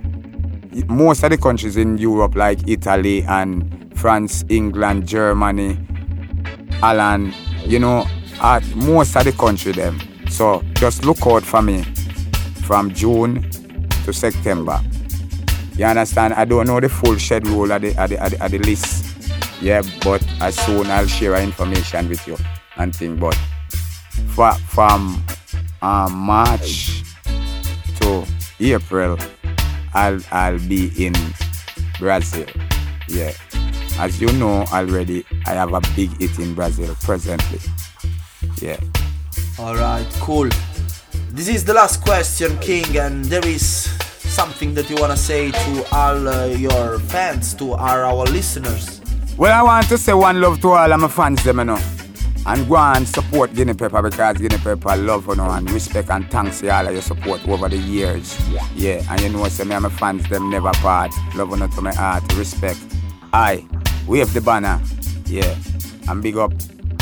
most 0.87 1.23
of 1.23 1.31
the 1.31 1.37
countries 1.37 1.77
in 1.77 1.97
Europe, 1.97 2.35
like 2.35 2.67
Italy 2.67 3.23
and 3.23 3.93
France, 3.97 4.45
England, 4.49 5.07
Germany, 5.07 5.77
Ireland, 6.83 7.33
you 7.65 7.79
know, 7.79 8.05
at 8.41 8.63
most 8.75 9.15
of 9.15 9.23
the 9.23 9.31
country 9.31 9.71
them. 9.71 9.99
So 10.29 10.63
just 10.75 11.05
look 11.05 11.25
out 11.25 11.43
for 11.43 11.61
me 11.61 11.83
from 12.65 12.93
June 12.93 13.49
to 14.05 14.13
September. 14.13 14.79
You 15.75 15.85
understand? 15.85 16.33
I 16.33 16.45
don't 16.45 16.67
know 16.67 16.79
the 16.79 16.89
full 16.89 17.17
schedule 17.19 17.71
of 17.71 17.81
the, 17.81 17.95
of 18.01 18.09
the, 18.09 18.23
of 18.23 18.31
the, 18.31 18.57
the 18.57 18.59
list. 18.59 19.05
Yeah, 19.61 19.81
but 20.03 20.25
as 20.41 20.55
soon 20.55 20.87
I'll 20.87 21.07
share 21.07 21.35
information 21.41 22.09
with 22.09 22.27
you 22.27 22.37
and 22.77 22.95
thing. 22.95 23.17
But 23.17 23.35
for, 24.29 24.53
from 24.53 25.23
um, 25.81 26.13
March 26.13 27.03
to 27.99 28.25
April, 28.59 29.17
I'll 29.97 30.21
I'll 30.31 30.59
be 30.59 30.91
in 31.03 31.15
Brazil. 31.97 32.45
Yeah. 33.07 33.33
As 33.99 34.21
you 34.21 34.31
know 34.33 34.63
already, 34.71 35.25
I 35.47 35.53
have 35.53 35.73
a 35.73 35.81
big 35.95 36.11
hit 36.21 36.37
in 36.37 36.53
Brazil 36.53 36.95
presently. 37.01 37.59
Yeah. 38.61 38.77
Alright, 39.57 40.07
cool. 40.21 40.49
This 41.31 41.47
is 41.47 41.65
the 41.65 41.73
last 41.73 42.03
question, 42.03 42.59
King, 42.59 42.95
and 42.97 43.25
there 43.25 43.45
is 43.45 43.63
something 44.39 44.75
that 44.75 44.87
you 44.87 44.97
wanna 44.99 45.17
say 45.17 45.49
to 45.49 45.85
all 45.91 46.27
uh, 46.27 46.45
your 46.45 46.99
fans, 46.99 47.55
to 47.55 47.73
all 47.73 47.99
our 48.11 48.25
listeners. 48.25 49.01
Well, 49.35 49.51
I 49.51 49.63
want 49.63 49.89
to 49.89 49.97
say 49.97 50.13
one 50.13 50.39
love 50.39 50.61
to 50.61 50.69
all 50.73 50.93
of 50.93 50.99
my 50.99 51.07
fans, 51.07 51.43
them, 51.43 51.57
you 51.57 51.65
know. 51.65 51.81
And 52.47 52.65
go 52.69 52.77
and 52.77 53.05
support 53.05 53.53
Guinea 53.53 53.73
Pepper 53.73 54.01
because 54.01 54.37
Guinea 54.37 54.57
Pepper 54.57 54.95
love, 54.95 55.27
you 55.27 55.35
know, 55.35 55.49
and 55.51 55.69
respect 55.69 56.09
and 56.09 56.31
thanks 56.31 56.61
to 56.61 56.69
all 56.69 56.87
of 56.87 56.93
your 56.93 57.01
support 57.01 57.45
over 57.45 57.67
the 57.67 57.75
years. 57.75 58.39
Yeah, 58.73 59.03
and 59.09 59.19
you 59.19 59.29
know, 59.29 59.45
say 59.49 59.65
me 59.65 59.75
and 59.75 59.83
my 59.83 59.89
fans, 59.89 60.29
them 60.29 60.49
never 60.49 60.71
part. 60.71 61.11
Love, 61.35 61.49
you 61.49 61.57
know, 61.57 61.67
to 61.67 61.81
my 61.81 61.93
heart, 61.93 62.23
respect. 62.37 62.79
I 63.33 63.65
wave 64.07 64.33
the 64.33 64.39
banner. 64.39 64.79
Yeah, 65.25 65.57
and 66.07 66.23
big 66.23 66.37
up 66.37 66.53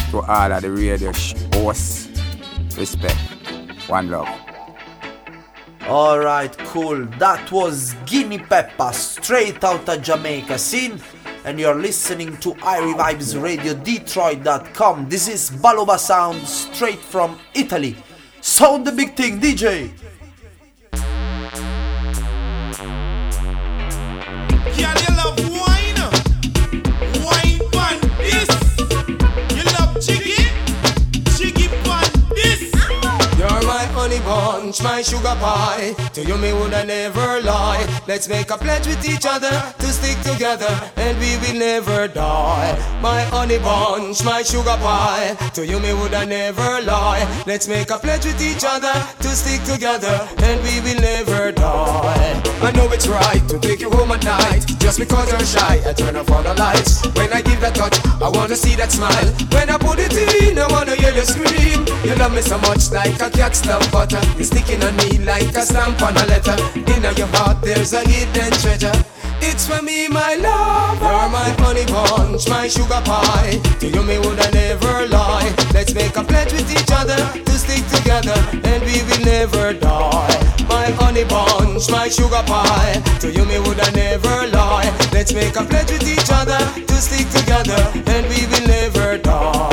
to 0.10 0.22
all 0.22 0.52
of 0.52 0.62
the 0.64 0.72
radio 0.72 1.12
hosts. 1.54 2.10
Respect. 2.76 3.16
One 3.88 4.10
love. 4.10 4.28
Alright, 5.84 6.58
cool. 6.58 7.06
That 7.20 7.52
was 7.52 7.94
Guinea 8.08 8.40
Pepper, 8.40 8.92
straight 8.94 9.64
out 9.64 9.88
of 9.88 10.02
Jamaica 10.02 10.58
scene. 10.58 11.00
And 11.46 11.60
you're 11.60 11.76
listening 11.76 12.38
to 12.38 12.56
Irie 12.56 12.96
Vibes 12.96 13.40
Radio 13.40 13.76
Detroit.com. 13.76 15.08
This 15.08 15.28
is 15.28 15.52
Balooba 15.52 16.00
Sound 16.00 16.42
straight 16.48 16.98
from 16.98 17.38
Italy. 17.54 17.96
Sound 18.42 18.88
the 18.88 18.92
big 18.92 19.16
thing, 19.16 19.40
DJ. 19.40 19.92
Girl, 24.76 25.15
bunch, 34.26 34.82
my 34.82 35.02
sugar 35.02 35.38
pie. 35.40 35.94
To 36.14 36.22
you, 36.24 36.38
me 36.38 36.52
would 36.54 36.74
I 36.74 36.84
never 36.84 37.42
lie. 37.42 37.86
Let's 38.08 38.28
make 38.28 38.50
a 38.50 38.58
pledge 38.58 38.88
with 38.88 39.08
each 39.08 39.26
other 39.26 39.56
to 39.80 39.88
stick 39.88 40.20
together, 40.22 40.74
and 40.98 41.18
we 41.20 41.38
will 41.42 41.60
never 41.60 42.08
die. 42.08 42.74
My 43.02 43.22
honey 43.22 43.60
bunch, 43.60 44.24
my 44.26 44.42
sugar 44.42 44.78
pie. 44.82 45.36
To 45.54 45.66
you, 45.66 45.80
me 45.80 45.94
would 45.94 46.14
I 46.14 46.26
never 46.26 46.82
lie. 46.82 47.24
Let's 47.46 47.68
make 47.68 47.90
a 47.92 47.98
pledge 47.98 48.26
with 48.26 48.42
each 48.42 48.66
other 48.66 48.94
to 49.24 49.30
stick 49.30 49.64
together, 49.64 50.28
and 50.38 50.62
we 50.64 50.82
will. 50.82 51.05
It's 52.96 53.10
right 53.10 53.44
to 53.50 53.60
take 53.60 53.82
you 53.82 53.92
home 53.92 54.10
at 54.14 54.24
night. 54.24 54.64
Just 54.80 55.00
because 55.00 55.30
you're 55.30 55.44
shy, 55.44 55.84
I 55.86 55.92
turn 55.92 56.16
off 56.16 56.32
all 56.32 56.42
the 56.42 56.54
lights. 56.54 57.04
When 57.20 57.28
I 57.34 57.42
give 57.42 57.60
that 57.60 57.76
touch, 57.76 58.00
I 58.24 58.30
wanna 58.30 58.56
see 58.56 58.74
that 58.76 58.90
smile. 58.90 59.28
When 59.52 59.70
I 59.70 59.78
put 59.78 60.00
it 60.00 60.16
in, 60.16 60.58
I 60.58 60.66
wanna 60.72 60.96
hear 60.96 61.12
you 61.12 61.28
scream. 61.28 61.84
You 62.08 62.16
love 62.16 62.32
me 62.32 62.40
so 62.40 62.58
much 62.60 62.92
like 62.96 63.20
a 63.20 63.30
cat's 63.30 63.66
love 63.66 63.84
butter. 63.92 64.16
Uh, 64.16 64.36
you're 64.40 64.48
sticking 64.48 64.82
on 64.82 64.96
me 64.96 65.20
like 65.28 65.52
a 65.60 65.68
stamp 65.68 66.02
on 66.08 66.16
a 66.16 66.26
letter. 66.26 66.56
In 66.88 67.04
your 67.20 67.28
heart, 67.36 67.60
there's 67.62 67.92
a 67.92 68.00
hidden 68.00 68.56
treasure. 68.64 68.96
It's 69.44 69.68
for 69.68 69.84
me, 69.84 70.08
my 70.08 70.36
love. 70.40 70.96
You're 71.04 71.30
my 71.36 71.52
honey 71.60 71.84
bunch, 71.92 72.48
my 72.48 72.70
sugar 72.70 73.04
pie. 73.04 73.60
To 73.84 73.88
you, 73.92 74.04
me 74.08 74.20
would 74.24 74.40
I 74.40 74.50
never 74.52 75.06
lie. 75.12 75.52
Let's 75.74 75.94
make 75.94 76.16
a 76.16 76.24
pledge 76.24 76.54
with 76.54 76.72
each 76.72 76.92
other 76.96 77.20
to 77.44 77.54
stick 77.60 77.84
together, 77.92 78.40
and 78.64 78.80
we 78.88 79.04
will 79.04 79.24
never 79.28 79.74
die. 79.74 80.55
My 80.76 80.92
honey 81.00 81.24
bunch, 81.24 81.90
my 81.90 82.10
sugar 82.10 82.44
pie. 82.46 83.02
To 83.22 83.32
you, 83.32 83.46
me 83.46 83.60
would 83.60 83.80
I 83.80 83.90
never 83.92 84.48
lie. 84.48 84.92
Let's 85.14 85.34
make 85.34 85.56
a 85.56 85.64
pledge 85.64 85.92
with 85.92 86.08
each 86.08 86.30
other 86.30 86.60
to 86.90 86.96
stick 86.96 87.30
together, 87.30 87.82
and 88.14 88.24
we 88.28 88.46
will 88.52 88.68
never 88.68 89.18
die. 89.18 89.66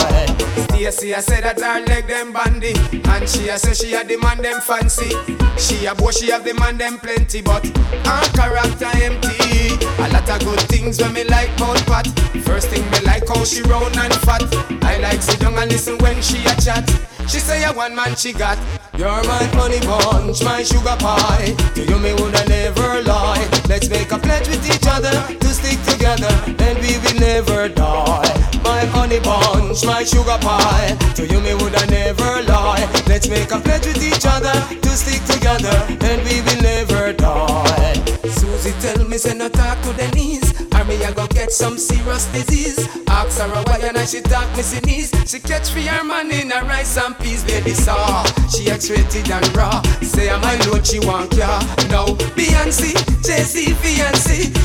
Stacy, 0.93 1.15
I 1.15 1.21
said 1.21 1.45
that 1.45 1.61
her 1.61 1.81
leg 1.87 2.07
them 2.07 2.33
bandy 2.33 2.75
And 3.11 3.29
she 3.29 3.49
a 3.49 3.59
say 3.59 3.75
she 3.75 3.95
a 3.95 4.05
demand 4.05 4.45
them 4.45 4.61
fancy 4.61 5.11
She 5.59 5.87
a 5.87 5.95
boy, 5.95 6.11
she 6.11 6.31
have 6.31 6.45
demand 6.45 6.79
them 6.79 6.99
plenty 6.99 7.41
But 7.41 7.65
her 7.67 8.25
character 8.33 8.91
empty 9.03 9.73
A 9.99 10.09
lot 10.13 10.29
of 10.29 10.45
good 10.45 10.61
things 10.69 11.01
when 11.01 11.15
me 11.15 11.25
like 11.25 11.51
about 11.57 11.85
Pat 11.87 12.07
First 12.45 12.69
thing 12.69 12.85
me 12.91 13.01
like 13.07 13.27
how 13.27 13.43
she 13.45 13.63
round 13.63 13.97
and 13.97 14.15
fat 14.27 14.45
I 14.83 14.99
like 14.99 15.23
sit 15.23 15.41
down 15.41 15.55
and 15.59 15.71
listen 15.71 15.99
when 15.99 16.21
she 16.21 16.39
a 16.45 16.55
chat 16.61 17.12
She 17.29 17.39
say 17.39 17.65
a 17.65 17.73
one 17.73 17.95
man 17.95 18.15
she 18.17 18.33
got 18.33 18.59
You're 18.97 19.09
my 19.25 19.45
honey 19.57 19.81
bunch, 19.81 20.43
my 20.45 20.63
sugar 20.63 20.97
pie. 20.99 21.55
To 21.75 21.83
you, 21.85 21.99
me 21.99 22.13
would 22.15 22.35
I 22.35 22.45
never 22.45 23.03
lie. 23.03 23.49
Let's 23.69 23.89
make 23.89 24.13
a 24.13 24.19
pledge 24.19 24.49
with 24.49 24.65
each 24.69 24.87
other 24.87 25.13
to 25.39 25.49
stick 25.49 25.81
together, 25.85 26.29
and 26.47 26.79
we 26.79 26.99
will 26.99 27.19
never 27.21 27.69
die. 27.69 28.33
My 28.63 28.85
honey 28.87 29.21
bunch, 29.21 29.85
my 29.85 30.05
sugar 30.05 30.39
pie. 30.41 30.97
To 31.17 31.27
you, 31.27 31.41
me 31.41 31.55
would 31.55 31.75
I 31.75 31.87
never 31.87 32.43
lie. 32.43 32.87
Let's 33.07 33.29
make 33.29 33.51
a 33.51 33.59
pledge 33.59 33.87
with 33.87 34.03
each 34.03 34.27
other 34.27 34.53
to 34.53 34.89
stick 34.91 35.25
together, 35.25 35.77
and 36.05 36.23
we 36.25 36.43
will 36.43 36.63
never 36.63 37.13
die. 37.13 37.95
Susie 38.29 38.75
tell 38.81 39.05
me 39.07 39.17
say 39.17 39.35
no 39.35 39.49
talk 39.49 39.81
to 39.83 39.93
Denise 39.95 40.52
Or 40.83 40.85
me 40.85 41.05
I 41.05 41.13
go 41.13 41.29
get 41.29 41.53
some 41.53 41.79
serious 41.79 42.27
disease 42.33 42.89
Ask 43.07 43.41
her 43.41 43.49
why 43.67 43.79
and 43.87 43.97
I 43.97 44.05
she 44.05 44.21
talk 44.21 44.51
me 44.57 44.63
knees 44.85 45.13
She 45.31 45.39
catch 45.39 45.71
for 45.71 45.79
her 45.79 46.03
man 46.03 46.33
in 46.33 46.51
a 46.51 46.61
rice 46.65 46.99
and 46.99 47.17
peas 47.21 47.45
baby 47.45 47.71
saw 47.71 48.25
She 48.51 48.69
X-rated 48.69 49.31
and 49.31 49.57
raw 49.57 49.81
Say 50.03 50.29
I'm 50.29 50.41
my 50.41 50.57
load 50.67 50.85
she 50.85 50.99
want 50.99 51.35
ya 51.35 51.61
Now 51.89 52.07
Beyonce, 52.35 52.99
Jay-Z 53.23 53.73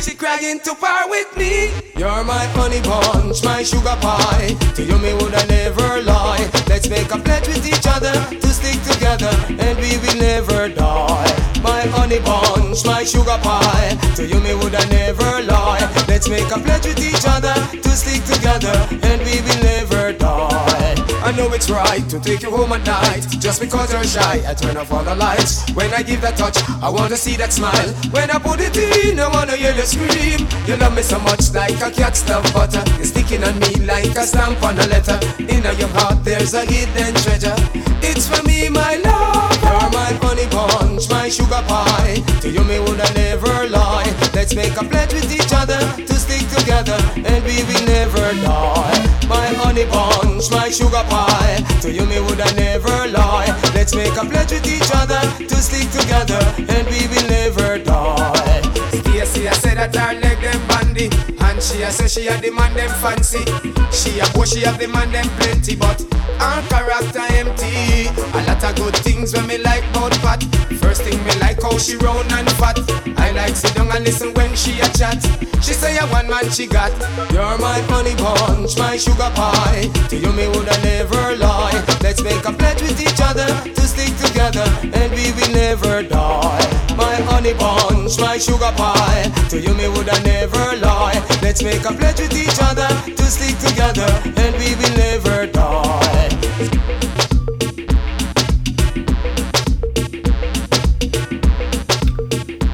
She 0.02 0.16
crying 0.16 0.60
to 0.62 0.74
par 0.74 1.08
with 1.08 1.38
me 1.38 1.70
You're 1.98 2.24
my 2.24 2.46
honey 2.54 2.82
bunch, 2.82 3.44
my 3.44 3.64
sugar 3.64 3.98
pie. 4.02 4.56
To 4.76 4.84
you, 4.84 4.98
me 5.00 5.14
would 5.16 5.34
I 5.34 5.46
never 5.48 6.02
lie. 6.04 6.48
Let's 6.70 6.90
make 6.90 7.12
a 7.12 7.18
pledge 7.18 7.48
with 7.48 7.66
each 7.66 7.88
other 7.88 8.14
to 8.14 8.48
stick 8.48 8.80
together, 8.84 9.34
and 9.50 9.78
we 9.80 9.98
will 9.98 10.18
never 10.20 10.70
die. 10.70 11.34
My 11.64 11.82
honey 11.90 12.20
bunch, 12.20 12.86
my 12.86 13.04
sugar 13.04 13.40
pie. 13.42 13.98
To 14.16 14.28
you, 14.28 14.40
me 14.40 14.54
would 14.54 14.76
I 14.76 14.86
never 14.90 15.42
lie. 15.44 15.82
Make 16.26 16.50
a 16.50 16.58
pledge 16.58 16.86
with 16.86 16.98
each 16.98 17.26
other 17.30 17.54
to 17.70 17.90
stick 17.94 18.26
together, 18.26 18.74
and 19.06 19.22
we 19.22 19.38
will 19.46 19.62
never 19.62 20.14
die. 20.14 20.96
I 21.22 21.32
know 21.34 21.52
it's 21.54 21.70
right 21.70 22.02
to 22.10 22.20
take 22.20 22.42
you 22.42 22.50
home 22.50 22.72
at 22.72 22.86
night 22.86 23.28
Just 23.40 23.60
because 23.60 23.92
you're 23.92 24.04
shy, 24.04 24.42
I 24.48 24.54
turn 24.54 24.78
off 24.78 24.92
all 24.92 25.04
the 25.04 25.14
lights. 25.14 25.70
When 25.76 25.94
I 25.94 26.02
give 26.02 26.22
that 26.22 26.38
touch, 26.38 26.58
I 26.82 26.90
wanna 26.90 27.18
see 27.18 27.36
that 27.36 27.54
smile. 27.54 27.90
When 28.10 28.32
I 28.32 28.40
put 28.40 28.62
it 28.62 28.76
in, 28.78 29.20
I 29.20 29.28
wanna 29.28 29.56
hear 29.58 29.74
you 29.76 29.84
scream. 29.84 30.48
You 30.66 30.78
love 30.78 30.96
me 30.96 31.04
so 31.04 31.20
much 31.20 31.54
like 31.54 31.80
a 31.82 31.92
cat's 31.92 32.28
love 32.30 32.48
butter. 32.54 32.82
You're 32.98 33.06
sticking 33.06 33.44
on 33.44 33.60
me 33.60 33.86
like 33.86 34.16
a 34.18 34.26
stamp 34.26 34.64
on 34.64 34.80
a 34.80 34.88
letter. 34.88 35.20
In 35.38 35.62
your 35.78 35.92
heart, 36.00 36.24
there's 36.24 36.54
a 36.54 36.66
hidden 36.66 37.14
treasure. 37.22 37.56
It's 38.02 38.28
for 38.28 38.42
me, 38.48 38.70
my 38.70 38.96
love 39.04 39.62
You're 39.62 39.92
my 39.92 40.12
honey 40.24 40.48
bunch, 40.48 41.10
my 41.10 41.30
sugar 41.30 41.62
pie. 41.68 42.24
To 42.42 42.50
you, 42.50 42.64
me 42.64 42.80
would 42.80 43.02
I 43.02 43.14
never 43.14 43.68
lie. 43.70 44.14
Let's 44.38 44.54
make 44.54 44.78
a 44.80 44.86
pledge 44.86 45.14
with 45.14 45.34
each 45.34 45.52
other 45.52 45.80
to 45.98 46.14
stick 46.14 46.48
together, 46.56 46.96
and 47.16 47.44
we 47.44 47.58
will 47.66 47.86
never 47.88 48.22
die. 48.46 49.28
My 49.28 49.48
honey 49.58 49.86
bunch, 49.86 50.52
my 50.52 50.70
sugar 50.70 51.04
pie. 51.10 51.66
To 51.82 51.92
you, 51.92 52.06
me 52.06 52.20
would 52.20 52.40
I 52.40 52.52
never 52.54 53.08
lie. 53.08 53.48
Let's 53.74 53.96
make 53.96 54.14
a 54.14 54.24
pledge 54.24 54.52
with 54.52 54.68
each 54.68 54.92
other 54.94 55.20
to 55.44 55.56
stick 55.56 55.90
together, 55.90 56.38
and 56.70 56.86
we 56.86 57.08
will 57.10 57.28
never 57.28 57.80
die. 57.80 58.62
Stacy, 58.92 59.50
I 59.50 59.54
said 59.54 59.78
that 59.78 59.96
her 59.96 60.14
leg 60.14 60.40
them 60.40 60.68
bandy 60.68 60.77
body. 60.98 61.10
And 61.40 61.62
she 61.62 61.82
a 61.84 61.92
say 61.92 62.08
she 62.08 62.28
a 62.28 62.38
the 62.42 62.52
man 62.52 62.74
them 62.74 62.90
fancy. 63.02 63.44
She 63.92 64.20
a 64.20 64.26
boy, 64.34 64.46
she 64.46 64.62
have 64.62 64.80
the 64.80 64.88
man 64.88 65.12
them 65.12 65.28
plenty, 65.38 65.76
but 65.76 66.02
her 66.40 66.62
character 66.70 67.26
empty. 67.34 68.08
A 68.34 68.42
lot 68.46 68.64
of 68.64 68.76
good 68.76 68.96
things 68.98 69.34
when 69.34 69.48
me 69.48 69.58
like 69.58 69.84
bout 69.94 70.14
pat. 70.20 70.44
First 70.82 71.04
thing 71.04 71.24
me 71.24 71.34
like 71.40 71.62
how 71.62 71.78
she 71.78 71.98
round 71.98 72.32
and 72.32 72.50
fat. 72.54 72.80
I 73.18 73.32
like 73.32 73.56
sit 73.56 73.76
down 73.76 73.92
and 73.92 74.04
listen 74.06 74.34
when 74.34 74.56
she 74.56 74.80
a 74.80 74.90
chat. 74.90 75.22
She 75.62 75.74
say 75.74 75.98
a 75.98 76.06
one 76.08 76.30
man 76.30 76.50
she 76.52 76.68
got. 76.68 76.92
You're 77.32 77.58
my 77.58 77.80
honey 77.90 78.16
bunch, 78.16 78.78
my 78.78 78.98
sugar 78.98 79.32
pie. 79.36 79.90
To 80.10 80.16
you 80.16 80.32
me 80.34 80.48
woulda 80.48 80.78
never 80.84 81.36
lie. 81.36 81.84
Let's 82.02 82.22
make 82.24 82.46
a 82.46 82.54
pledge 82.54 82.82
with 82.82 83.00
each 83.02 83.22
other 83.22 83.48
to 83.64 83.82
stick 83.82 84.16
together 84.18 84.66
and 84.84 85.12
we 85.14 85.32
will 85.34 85.54
never 85.54 86.04
die. 86.04 86.77
My 86.98 87.16
honey 87.30 87.54
bunch, 87.54 88.20
my 88.20 88.40
sugar 88.40 88.74
pie. 88.76 89.32
To 89.50 89.62
you 89.62 89.74
me 89.76 89.88
woulda 89.88 90.20
never 90.24 90.76
lie. 90.78 91.24
Let's 91.44 91.62
make 91.62 91.86
a 91.86 91.94
pledge 91.94 92.20
with 92.20 92.34
each 92.34 92.58
other 92.60 92.88
to 93.06 93.24
stick 93.26 93.56
together 93.60 94.10
and 94.26 94.56
we 94.58 94.74
will 94.76 94.96
never 94.98 95.46
die. 95.46 96.30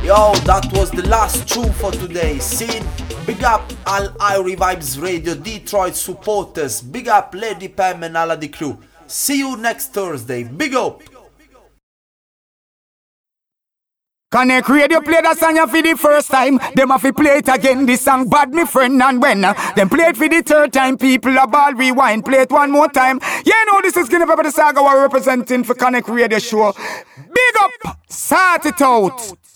Yo, 0.03 0.34
that 0.45 0.69
was 0.74 0.91
the 0.91 1.05
last 1.09 1.47
tune 1.49 1.74
for 1.74 1.91
today. 1.91 2.39
Sid, 2.39 2.84
big 3.26 3.43
up 3.43 3.71
all 3.86 4.07
Irie 4.19 4.55
Vibes 4.55 5.01
Radio 5.01 5.36
Detroit 5.36 5.95
supporters. 5.95 6.82
Big 6.82 7.09
up 7.09 7.36
Lady 7.36 7.67
Pam 7.67 8.03
and 8.03 8.15
all 8.15 8.36
the 8.38 8.47
crew. 8.47 8.78
See 9.07 9.39
you 9.39 9.57
next 9.57 9.93
Thursday. 9.93 10.43
Big 10.43 10.76
up. 10.76 11.01
Connect 14.34 14.67
radio 14.67 14.99
play 14.99 15.21
that 15.21 15.38
song 15.38 15.67
for 15.67 15.79
the 15.79 15.95
first 15.95 16.31
time. 16.31 16.57
Them 16.73 16.89
have 16.89 17.03
to 17.03 17.13
play 17.13 17.38
it 17.38 17.47
again. 17.47 17.86
This 17.86 18.01
song 18.01 18.27
bad 18.27 18.51
me 18.51 18.65
friend 18.65 18.99
and 18.99 19.21
when 19.21 19.45
uh, 19.45 19.53
them 19.75 19.89
play 19.89 20.05
it 20.05 20.17
for 20.17 20.27
the 20.27 20.41
third 20.41 20.73
time. 20.73 20.97
People 20.97 21.38
a 21.38 21.45
ball 21.45 21.73
rewind. 21.73 22.25
Play 22.25 22.39
it 22.39 22.51
one 22.51 22.71
more 22.71 22.88
time. 22.88 23.19
Yeah, 23.45 23.63
no, 23.71 23.79
this 23.84 23.95
is 23.95 24.09
Guinea 24.09 24.25
Pepper 24.25 24.41
the 24.41 24.49
Saga 24.49 24.81
we're 24.81 25.03
representing 25.03 25.63
for 25.63 25.75
Connect 25.75 26.09
Radio 26.09 26.39
Show. 26.39 26.73
Big 27.15 27.55
up, 27.86 27.99
sort 28.09 28.65
it 28.65 28.81
out. 28.81 29.53